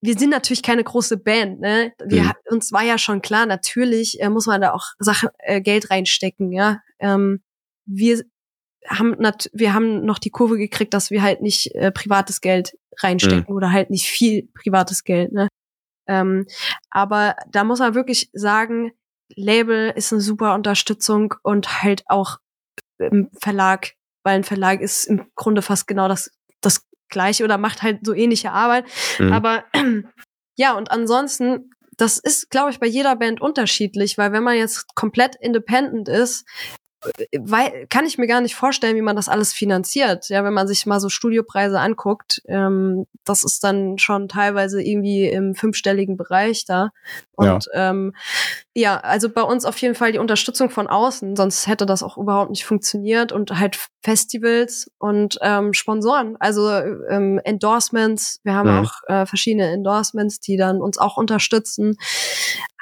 [0.00, 1.92] wir sind natürlich keine große Band, ne?
[2.04, 2.32] Wir, Mhm.
[2.50, 6.52] uns war ja schon klar, natürlich äh, muss man da auch Sachen, äh, Geld reinstecken,
[6.52, 6.80] ja.
[7.00, 7.42] Ähm,
[7.86, 8.22] wir
[8.86, 12.76] haben nat wir haben noch die Kurve gekriegt, dass wir halt nicht äh, privates Geld
[13.02, 15.48] reinstecken oder halt nicht viel privates Geld, ne?
[16.08, 16.46] Ähm,
[16.90, 18.92] aber da muss man wirklich sagen,
[19.36, 22.38] Label ist eine super Unterstützung und halt auch
[22.98, 23.92] im Verlag,
[24.24, 26.30] weil ein Verlag ist im Grunde fast genau das,
[26.62, 28.84] das gleiche oder macht halt so ähnliche Arbeit.
[29.18, 29.32] Mhm.
[29.32, 29.64] Aber
[30.56, 34.94] ja, und ansonsten, das ist, glaube ich, bei jeder Band unterschiedlich, weil wenn man jetzt
[34.94, 36.44] komplett independent ist,
[37.04, 40.28] äh, weil, kann ich mir gar nicht vorstellen, wie man das alles finanziert.
[40.28, 45.28] Ja, wenn man sich mal so Studiopreise anguckt, ähm, das ist dann schon teilweise irgendwie
[45.28, 46.90] im fünfstelligen Bereich da.
[47.36, 48.14] Und ähm,
[48.78, 52.16] ja, also bei uns auf jeden Fall die Unterstützung von außen, sonst hätte das auch
[52.16, 58.40] überhaupt nicht funktioniert und halt Festivals und ähm, Sponsoren, also ähm, Endorsements.
[58.44, 58.84] Wir haben Mhm.
[58.84, 61.96] auch äh, verschiedene Endorsements, die dann uns auch unterstützen.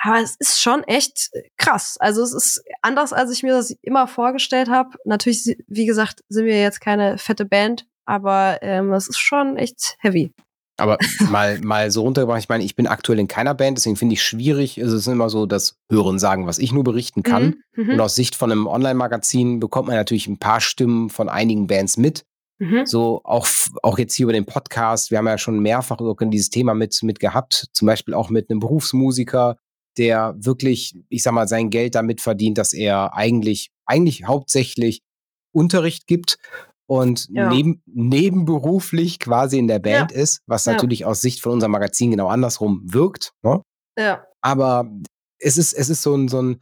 [0.03, 1.97] Aber es ist schon echt krass.
[1.99, 4.91] Also es ist anders, als ich mir das immer vorgestellt habe.
[5.05, 9.97] Natürlich, wie gesagt, sind wir jetzt keine fette Band, aber ähm, es ist schon echt
[10.01, 10.33] heavy.
[10.77, 10.99] Aber
[11.31, 14.23] mal, mal so runtergebracht, ich meine, ich bin aktuell in keiner Band, deswegen finde ich
[14.23, 14.79] schwierig.
[14.79, 17.57] Es ist immer so das Hören sagen, was ich nur berichten kann.
[17.75, 17.91] Mhm.
[17.91, 21.97] Und aus Sicht von einem Online-Magazin bekommt man natürlich ein paar Stimmen von einigen Bands
[21.97, 22.25] mit.
[22.59, 22.87] Mhm.
[22.87, 23.47] So auch,
[23.83, 25.11] auch jetzt hier über den Podcast.
[25.11, 27.69] Wir haben ja schon mehrfach dieses Thema mit, mit gehabt.
[27.73, 29.57] Zum Beispiel auch mit einem Berufsmusiker,
[29.99, 35.03] der wirklich, ich sag mal, sein Geld damit verdient, dass er eigentlich, eigentlich hauptsächlich
[35.53, 36.39] Unterricht gibt
[36.89, 37.49] und Ja.
[37.49, 40.73] neben, nebenberuflich quasi in der Band ist, was Ja.
[40.73, 43.33] natürlich aus Sicht von unserem Magazin genau andersrum wirkt.
[43.43, 43.61] Ne?
[43.99, 44.25] Ja.
[44.41, 44.91] Aber
[45.41, 46.61] es ist, es ist so ein, so ein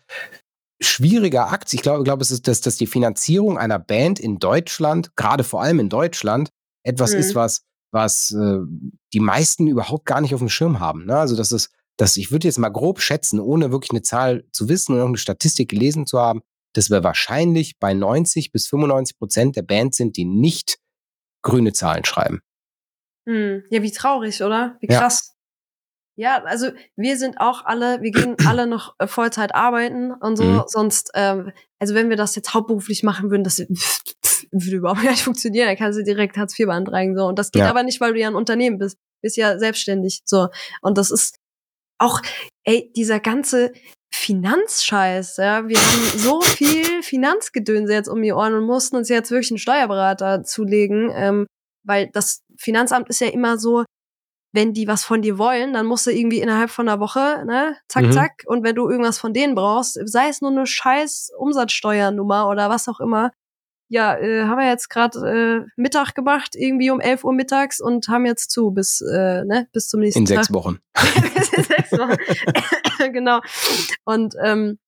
[0.82, 1.72] schwieriger Akt.
[1.72, 5.62] Ich glaube, glaube es ist, dass, dass die Finanzierung einer Band in Deutschland, gerade vor
[5.62, 6.50] allem in Deutschland,
[6.84, 7.18] etwas Mhm.
[7.18, 7.62] ist, was,
[7.92, 8.58] was äh,
[9.12, 11.06] die meisten überhaupt gar nicht auf dem Schirm haben.
[11.06, 11.16] Ne?
[11.16, 14.68] Also das ist, das, ich würde jetzt mal grob schätzen, ohne wirklich eine Zahl zu
[14.68, 16.42] wissen und irgendeine Statistik gelesen zu haben,
[16.76, 20.78] dass wir wahrscheinlich bei 90 bis 95 Prozent der Bands sind, die nicht
[21.42, 22.40] grüne Zahlen schreiben.
[23.26, 23.64] Hm.
[23.70, 24.76] Ja, wie traurig, oder?
[24.80, 25.34] Wie krass.
[26.16, 26.38] Ja.
[26.38, 30.44] ja, also wir sind auch alle, wir gehen alle noch äh, Vollzeit arbeiten und so.
[30.44, 30.62] Mhm.
[30.66, 35.68] Sonst, ähm, also wenn wir das jetzt hauptberuflich machen würden, das würde überhaupt nicht funktionieren.
[35.68, 37.16] Dann kannst du direkt Hartz IV beantragen.
[37.16, 37.26] So.
[37.26, 37.70] Und das geht ja.
[37.70, 38.98] aber nicht, weil du ja ein Unternehmen bist.
[39.22, 40.20] Bist ja selbstständig.
[40.24, 40.48] So.
[40.82, 41.38] Und das ist
[41.98, 42.20] auch,
[42.64, 43.72] ey, dieser ganze
[44.24, 45.68] Finanzscheiß, ja.
[45.68, 49.58] Wir haben so viel Finanzgedönse jetzt um die Ohren und mussten uns jetzt wirklich einen
[49.58, 51.46] Steuerberater zulegen, ähm,
[51.84, 53.84] weil das Finanzamt ist ja immer so,
[54.54, 57.76] wenn die was von dir wollen, dann musst du irgendwie innerhalb von einer Woche, ne,
[57.88, 58.12] zack, mhm.
[58.12, 58.44] zack.
[58.46, 62.88] Und wenn du irgendwas von denen brauchst, sei es nur eine scheiß Umsatzsteuernummer oder was
[62.88, 63.30] auch immer,
[63.88, 65.18] ja, äh, haben wir jetzt gerade
[65.66, 69.68] äh, Mittag gemacht, irgendwie um 11 Uhr mittags und haben jetzt zu bis, äh, ne,
[69.72, 70.44] bis zum nächsten In Tag.
[70.44, 70.78] sechs Wochen.
[71.56, 72.16] In sechs Wochen.
[73.12, 73.40] genau.
[74.04, 74.78] Und ähm,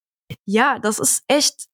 [0.44, 1.66] ja, das ist echt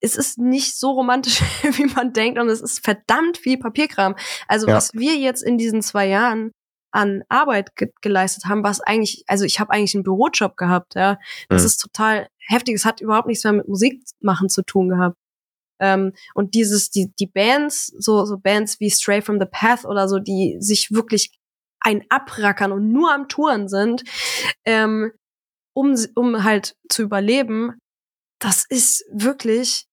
[0.00, 4.14] es ist nicht so romantisch, wie man denkt, und es ist verdammt viel Papierkram.
[4.46, 4.74] Also, ja.
[4.74, 6.52] was wir jetzt in diesen zwei Jahren
[6.92, 11.18] an Arbeit ge geleistet haben, was eigentlich, also ich habe eigentlich einen Bürojob gehabt, ja.
[11.48, 11.66] Das mhm.
[11.66, 12.74] ist total heftig.
[12.74, 15.16] Es hat überhaupt nichts mehr mit Musik machen zu tun gehabt.
[15.80, 20.08] Ähm, und dieses, die, die Bands, so, so Bands wie Stray from the Path oder
[20.08, 21.30] so, die sich wirklich
[21.80, 24.02] ein abrackern und nur am Touren sind,
[24.64, 25.12] ähm,
[25.74, 27.78] um, um halt zu überleben,
[28.40, 29.86] das ist wirklich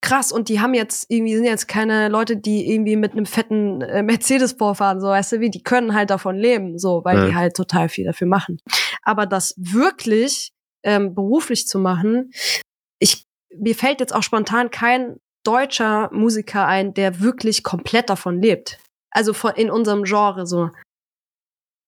[0.00, 0.32] krass.
[0.32, 4.02] Und die haben jetzt irgendwie, sind jetzt keine Leute, die irgendwie mit einem fetten äh,
[4.02, 7.26] Mercedes vorfahren, so weißt du wie, die können halt davon leben, so, weil ja.
[7.26, 8.60] die halt total viel dafür machen.
[9.02, 12.32] Aber das wirklich ähm, beruflich zu machen,
[12.98, 13.24] ich,
[13.56, 15.16] mir fällt jetzt auch spontan kein
[15.48, 18.78] deutscher Musiker ein, der wirklich komplett davon lebt.
[19.10, 20.68] Also von, in unserem Genre so.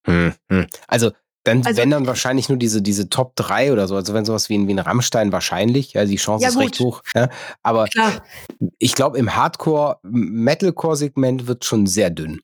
[0.06, 0.66] Hm, hm.
[0.88, 1.10] Also
[1.44, 4.48] dann, also, wenn dann wahrscheinlich nur diese, diese Top 3 oder so, also wenn sowas
[4.48, 6.64] wie ein, wie ein Rammstein wahrscheinlich, ja, die Chance ja, ist gut.
[6.64, 7.02] recht hoch.
[7.14, 7.28] Ja,
[7.62, 8.24] aber Klar.
[8.78, 12.40] ich glaube, im Hardcore-Metalcore-Segment wird schon sehr dünn.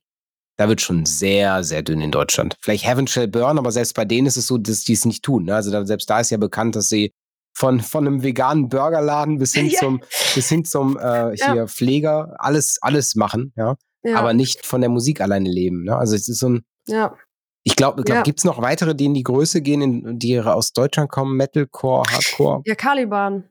[0.59, 2.57] Da wird schon sehr, sehr dünn in Deutschland.
[2.63, 5.23] Vielleicht Heaven Shall Burn, aber selbst bei denen ist es so, dass die es nicht
[5.23, 5.45] tun.
[5.45, 5.55] Ne?
[5.55, 7.13] Also da, selbst da ist ja bekannt, dass sie
[7.57, 9.81] von, von einem veganen Burgerladen bis hin ja.
[9.81, 10.03] zum,
[10.37, 11.67] bis hin zum äh, hier ja.
[11.67, 13.77] Pfleger alles, alles machen, ja?
[14.05, 14.17] ja.
[14.17, 15.85] Aber nicht von der Musik alleine leben.
[15.85, 15.97] Ne?
[15.97, 16.65] Also es ist so ein.
[16.87, 17.17] Ja.
[17.65, 18.23] Ich glaube, glaub, ja.
[18.23, 21.37] gibt es noch weitere, die in die Größe gehen, in, die aus Deutschland kommen?
[21.37, 22.63] Metalcore, Hardcore?
[22.65, 23.49] Ja, Caliban.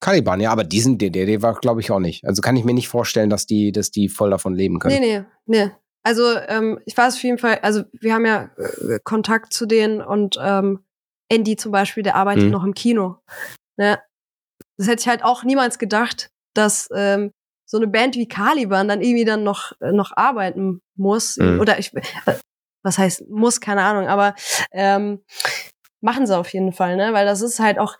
[0.00, 2.24] Caliban, ja, aber diesen, der, der war, glaube ich, auch nicht.
[2.24, 5.00] Also kann ich mir nicht vorstellen, dass die, dass die voll davon leben können.
[5.00, 5.70] Nee, nee, nee.
[6.04, 10.00] Also ähm, ich weiß auf jeden Fall, also wir haben ja äh, Kontakt zu denen
[10.00, 10.84] und ähm,
[11.28, 12.50] Andy zum Beispiel, der arbeitet mhm.
[12.50, 13.16] noch im Kino.
[13.76, 13.98] Ne?
[14.78, 17.32] Das hätte ich halt auch niemals gedacht, dass ähm,
[17.66, 21.36] so eine Band wie Caliban dann irgendwie dann noch, äh, noch arbeiten muss.
[21.36, 21.60] Mhm.
[21.60, 21.92] Oder ich,
[22.82, 24.34] was heißt muss, keine Ahnung, aber
[24.72, 25.22] ähm,
[26.00, 27.12] machen sie auf jeden Fall, ne?
[27.12, 27.96] Weil das ist halt auch,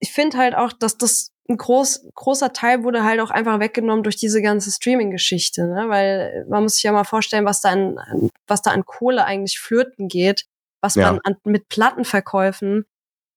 [0.00, 4.04] ich finde halt auch, dass das ein groß, großer Teil wurde halt auch einfach weggenommen
[4.04, 5.88] durch diese ganze Streaming-Geschichte, ne?
[5.88, 9.58] Weil man muss sich ja mal vorstellen, was da an, was da an Kohle eigentlich
[9.58, 10.46] flirten geht,
[10.82, 11.12] was ja.
[11.12, 12.84] man an, mit Plattenverkäufen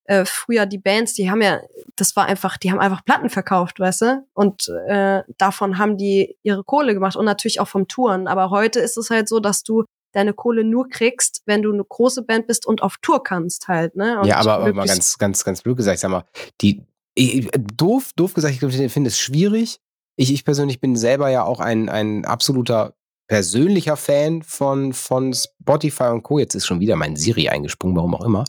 [0.06, 1.60] äh, früher die Bands, die haben ja,
[1.96, 4.26] das war einfach, die haben einfach Platten verkauft, weißt du?
[4.34, 8.26] Und äh, davon haben die ihre Kohle gemacht und natürlich auch vom Touren.
[8.26, 11.84] Aber heute ist es halt so, dass du deine Kohle nur kriegst, wenn du eine
[11.84, 13.96] große Band bist und auf Tour kannst halt.
[13.96, 14.20] Ne?
[14.20, 16.24] Und ja, aber, aber mal ganz, ganz, ganz blöd gesagt, sag mal,
[16.60, 19.78] die ich, doof, doof gesagt, ich finde es schwierig.
[20.16, 22.94] Ich, ich persönlich bin selber ja auch ein, ein absoluter
[23.28, 26.38] persönlicher Fan von, von Spotify und Co.
[26.38, 28.44] Jetzt ist schon wieder mein Siri eingesprungen, warum auch immer.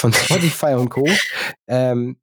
[0.00, 1.06] Von Spotify und Co.
[1.68, 2.16] Ähm,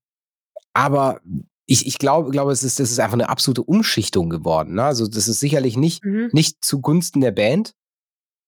[0.73, 1.21] aber
[1.65, 4.75] ich, ich glaube, glaube es ist, das ist einfach eine absolute Umschichtung geworden.
[4.75, 4.84] Ne?
[4.84, 6.30] Also, das ist sicherlich nicht, mhm.
[6.32, 7.73] nicht zugunsten der Band,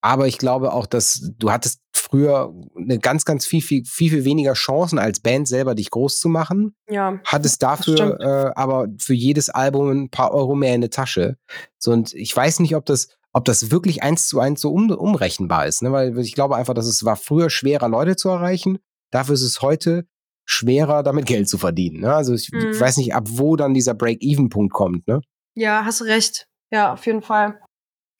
[0.01, 4.25] aber ich glaube auch, dass du hattest früher eine ganz, ganz viel, viel, viel, viel
[4.25, 6.75] weniger Chancen als Band selber dich groß zu machen.
[6.89, 7.19] Ja.
[7.25, 11.37] Hattest dafür äh, aber für jedes Album ein paar Euro mehr in der Tasche.
[11.77, 14.89] So, und ich weiß nicht, ob das, ob das wirklich eins zu eins so um,
[14.89, 15.91] umrechenbar ist, ne?
[15.91, 18.79] Weil ich glaube einfach, dass es war früher schwerer, Leute zu erreichen.
[19.11, 20.05] Dafür ist es heute
[20.45, 22.01] schwerer, damit Geld zu verdienen.
[22.01, 22.13] Ne?
[22.13, 22.79] Also ich, mhm.
[22.79, 25.21] weiß nicht, ab wo dann dieser Break-Even-Punkt kommt, ne?
[25.55, 26.47] Ja, hast recht.
[26.71, 27.59] Ja, auf jeden Fall.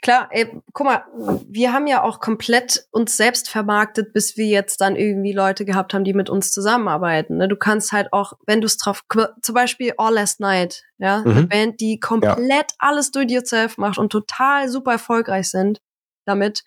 [0.01, 1.03] Klar, ey, guck mal,
[1.47, 5.93] wir haben ja auch komplett uns selbst vermarktet, bis wir jetzt dann irgendwie Leute gehabt
[5.93, 7.37] haben, die mit uns zusammenarbeiten.
[7.37, 7.49] Ne?
[7.49, 9.03] Du kannst halt auch, wenn du es drauf,
[9.41, 11.31] zum Beispiel All Last Night, ja, mhm.
[11.31, 12.77] eine Band, die komplett ja.
[12.77, 15.81] alles do yourself macht und total super erfolgreich sind
[16.25, 16.63] damit.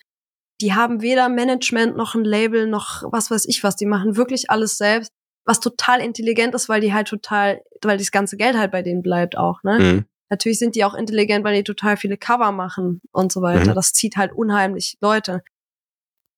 [0.63, 3.75] Die haben weder Management noch ein Label noch was weiß ich was.
[3.75, 5.11] Die machen wirklich alles selbst,
[5.45, 9.01] was total intelligent ist, weil die halt total, weil das ganze Geld halt bei denen
[9.01, 9.77] bleibt auch, ne?
[9.77, 10.05] Mhm.
[10.29, 13.71] Natürlich sind die auch intelligent, weil die total viele Cover machen und so weiter.
[13.71, 13.75] Mhm.
[13.75, 15.43] Das zieht halt unheimlich Leute.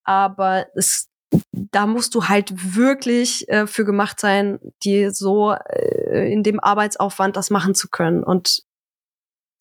[0.04, 1.08] Aber es,
[1.52, 7.38] da musst du halt wirklich äh, für gemacht sein, die so äh, in dem Arbeitsaufwand
[7.38, 8.24] das machen zu können.
[8.24, 8.64] Und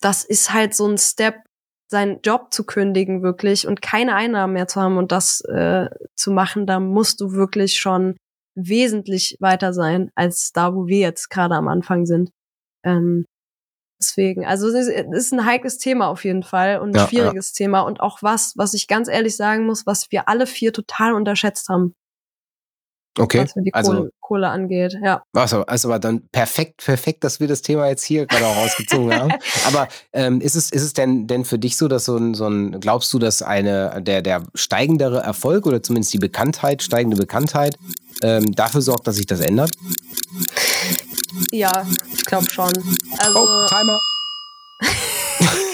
[0.01, 1.37] das ist halt so ein Step,
[1.95, 6.33] seinen Job zu kündigen wirklich und keine Einnahmen mehr zu haben und das äh, zu
[6.33, 8.17] machen, da musst du wirklich schon
[8.57, 12.31] wesentlich weiter sein als da, wo wir jetzt gerade am Anfang sind.
[12.85, 13.25] Ähm,
[14.01, 17.07] deswegen, also es ist, es ist ein heikles Thema auf jeden Fall und ein Ja,
[17.09, 20.73] schwieriges Thema und auch was, was ich ganz ehrlich sagen muss, was wir alle vier
[20.73, 21.95] total unterschätzt haben,
[23.19, 23.43] Okay.
[23.43, 24.97] was die Also, Kohle, Kohle angeht.
[25.03, 25.23] Ja.
[25.35, 29.15] also, also aber dann perfekt, perfekt, dass wir das Thema jetzt hier gerade auch rausgezogen
[29.15, 29.33] haben.
[29.67, 32.49] Aber ähm, ist es, ist es denn, denn für dich so, dass so ein, so
[32.49, 37.77] ein, glaubst du, dass eine, der, der steigendere Erfolg oder zumindest die Bekanntheit, steigende Bekanntheit,
[38.23, 39.71] ähm, dafür sorgt, dass sich das ändert?
[41.53, 42.73] Ja, ich glaube schon.
[43.19, 44.01] Also, Oh, Timer.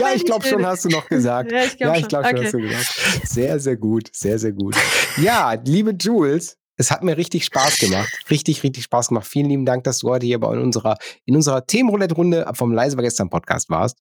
[0.00, 1.52] Ja, ich glaube schon, hast du noch gesagt.
[1.58, 2.18] Ja, ich glaube Ja, ich schon.
[2.24, 2.44] okay.
[2.44, 3.28] hast du gesagt.
[3.28, 4.76] Sehr, sehr gut, sehr, sehr gut.
[5.16, 8.08] Ja, liebe Jules, es hat mir richtig Spaß gemacht.
[8.30, 9.26] Richtig, richtig Spaß gemacht.
[9.26, 13.02] Vielen lieben Dank, dass du heute hier bei unserer, in unserer Themenroulette-Runde vom Leise war
[13.04, 13.98] gestern Podcast warst.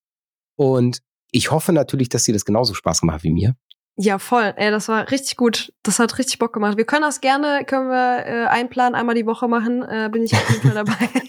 [0.56, 1.00] Und
[1.32, 3.56] ich hoffe natürlich, dass dir das genauso Spaß gemacht hat wie mir.
[4.00, 4.54] Ja, voll.
[4.58, 5.74] Ey, das war richtig gut.
[5.82, 6.78] Das hat richtig Bock gemacht.
[6.78, 9.82] Wir können das gerne, können wir äh, einplanen, einmal die Woche machen.
[9.82, 11.10] Äh, bin ich auf jeden Fall dabei.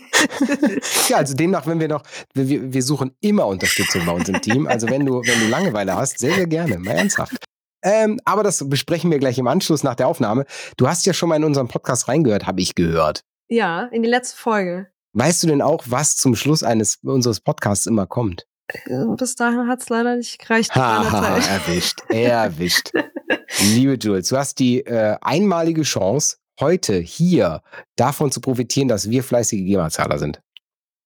[1.09, 2.03] Ja, also demnach, wenn wir noch,
[2.35, 4.67] wir, wir suchen immer Unterstützung bei uns im Team.
[4.67, 7.37] Also wenn du, wenn du Langeweile hast, sehr, sehr gerne, mal ernsthaft.
[7.85, 10.45] Ähm, aber das besprechen wir gleich im Anschluss nach der Aufnahme.
[10.77, 13.23] Du hast ja schon mal in unseren Podcast reingehört, habe ich gehört.
[13.49, 14.89] ja, in die letzte Folge.
[15.13, 18.48] Weißt du denn auch, was zum Schluss eines unseres Podcasts immer kommt?
[18.69, 20.75] Äh, Bis dahin hat's leider nicht gereicht.
[20.75, 22.93] Haha, erwischt, erwischt.
[23.75, 27.63] Liebe Jules, du hast die äh, einmalige Chance, heute hier
[27.97, 30.41] davon zu profitieren, dass wir fleißige GEMA-Zahler sind.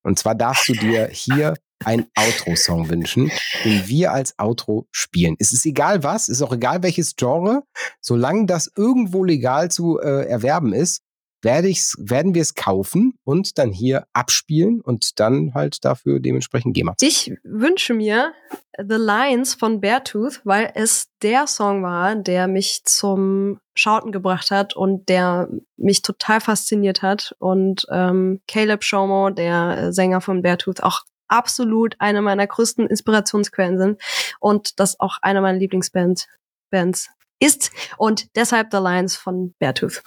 [0.02, 1.54] Und zwar darfst du dir hier
[1.84, 3.30] ein Outro-Song wünschen,
[3.64, 5.36] den wir als Outro spielen.
[5.38, 7.62] Es ist egal was, es ist auch egal welches Genre,
[8.00, 11.02] solange das irgendwo legal zu äh, erwerben ist,
[11.42, 16.74] werde ich's, werden wir es kaufen und dann hier abspielen und dann halt dafür dementsprechend
[16.74, 16.94] GEMA.
[17.00, 18.32] Ich wünsche mir
[18.78, 24.74] The Lines von Beartooth, weil es der Song war, der mich zum Schauten gebracht hat
[24.76, 27.34] und der mich total fasziniert hat.
[27.38, 34.02] Und ähm, Caleb Shomo, der Sänger von Beartooth, auch absolut eine meiner größten Inspirationsquellen sind
[34.38, 36.28] und das auch eine meiner Lieblingsbands
[36.70, 37.70] Bands ist.
[37.96, 40.02] Und deshalb The Lines von Beartooth.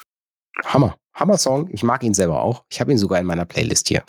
[0.66, 0.96] Hammer.
[1.16, 1.70] Hammer Song.
[1.72, 2.64] Ich mag ihn selber auch.
[2.70, 4.04] Ich habe ihn sogar in meiner Playlist hier.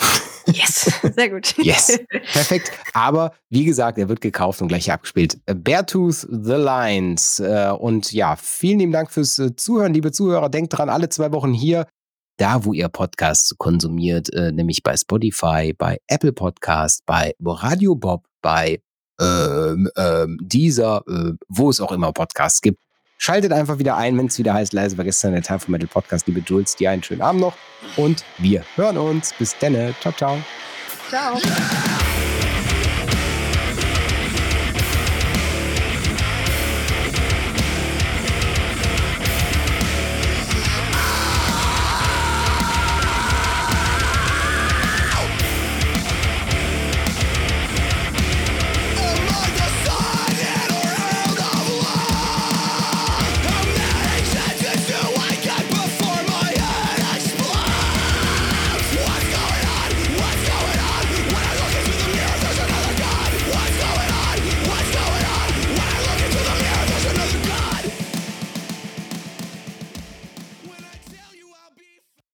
[0.47, 1.55] Yes, sehr gut.
[1.59, 1.99] Yes.
[2.33, 2.73] Perfekt.
[2.93, 5.39] Aber wie gesagt, er wird gekauft und gleich hier abgespielt.
[5.47, 7.41] Beartooth The Lines.
[7.41, 10.49] Äh, Und ja, vielen lieben Dank fürs äh, Zuhören, liebe Zuhörer.
[10.49, 11.87] Denkt dran, alle zwei Wochen hier,
[12.39, 18.27] da wo ihr Podcasts konsumiert, äh, nämlich bei Spotify, bei Apple Podcast, bei Radio Bob,
[18.43, 18.81] bei
[19.21, 22.83] ähm, ähm, dieser, äh, wo es auch immer Podcasts gibt.
[23.19, 25.89] Schaltet einfach wieder ein, wenn es wieder heißt, leise war gestern der Time for Metal
[25.89, 26.27] Podcast.
[26.27, 27.57] Liebe Jules, dir einen schönen Abend noch
[27.97, 29.33] und wir hören uns.
[29.39, 29.95] Bis dann.
[30.01, 30.39] Ciao, ciao.
[31.09, 31.39] Ciao.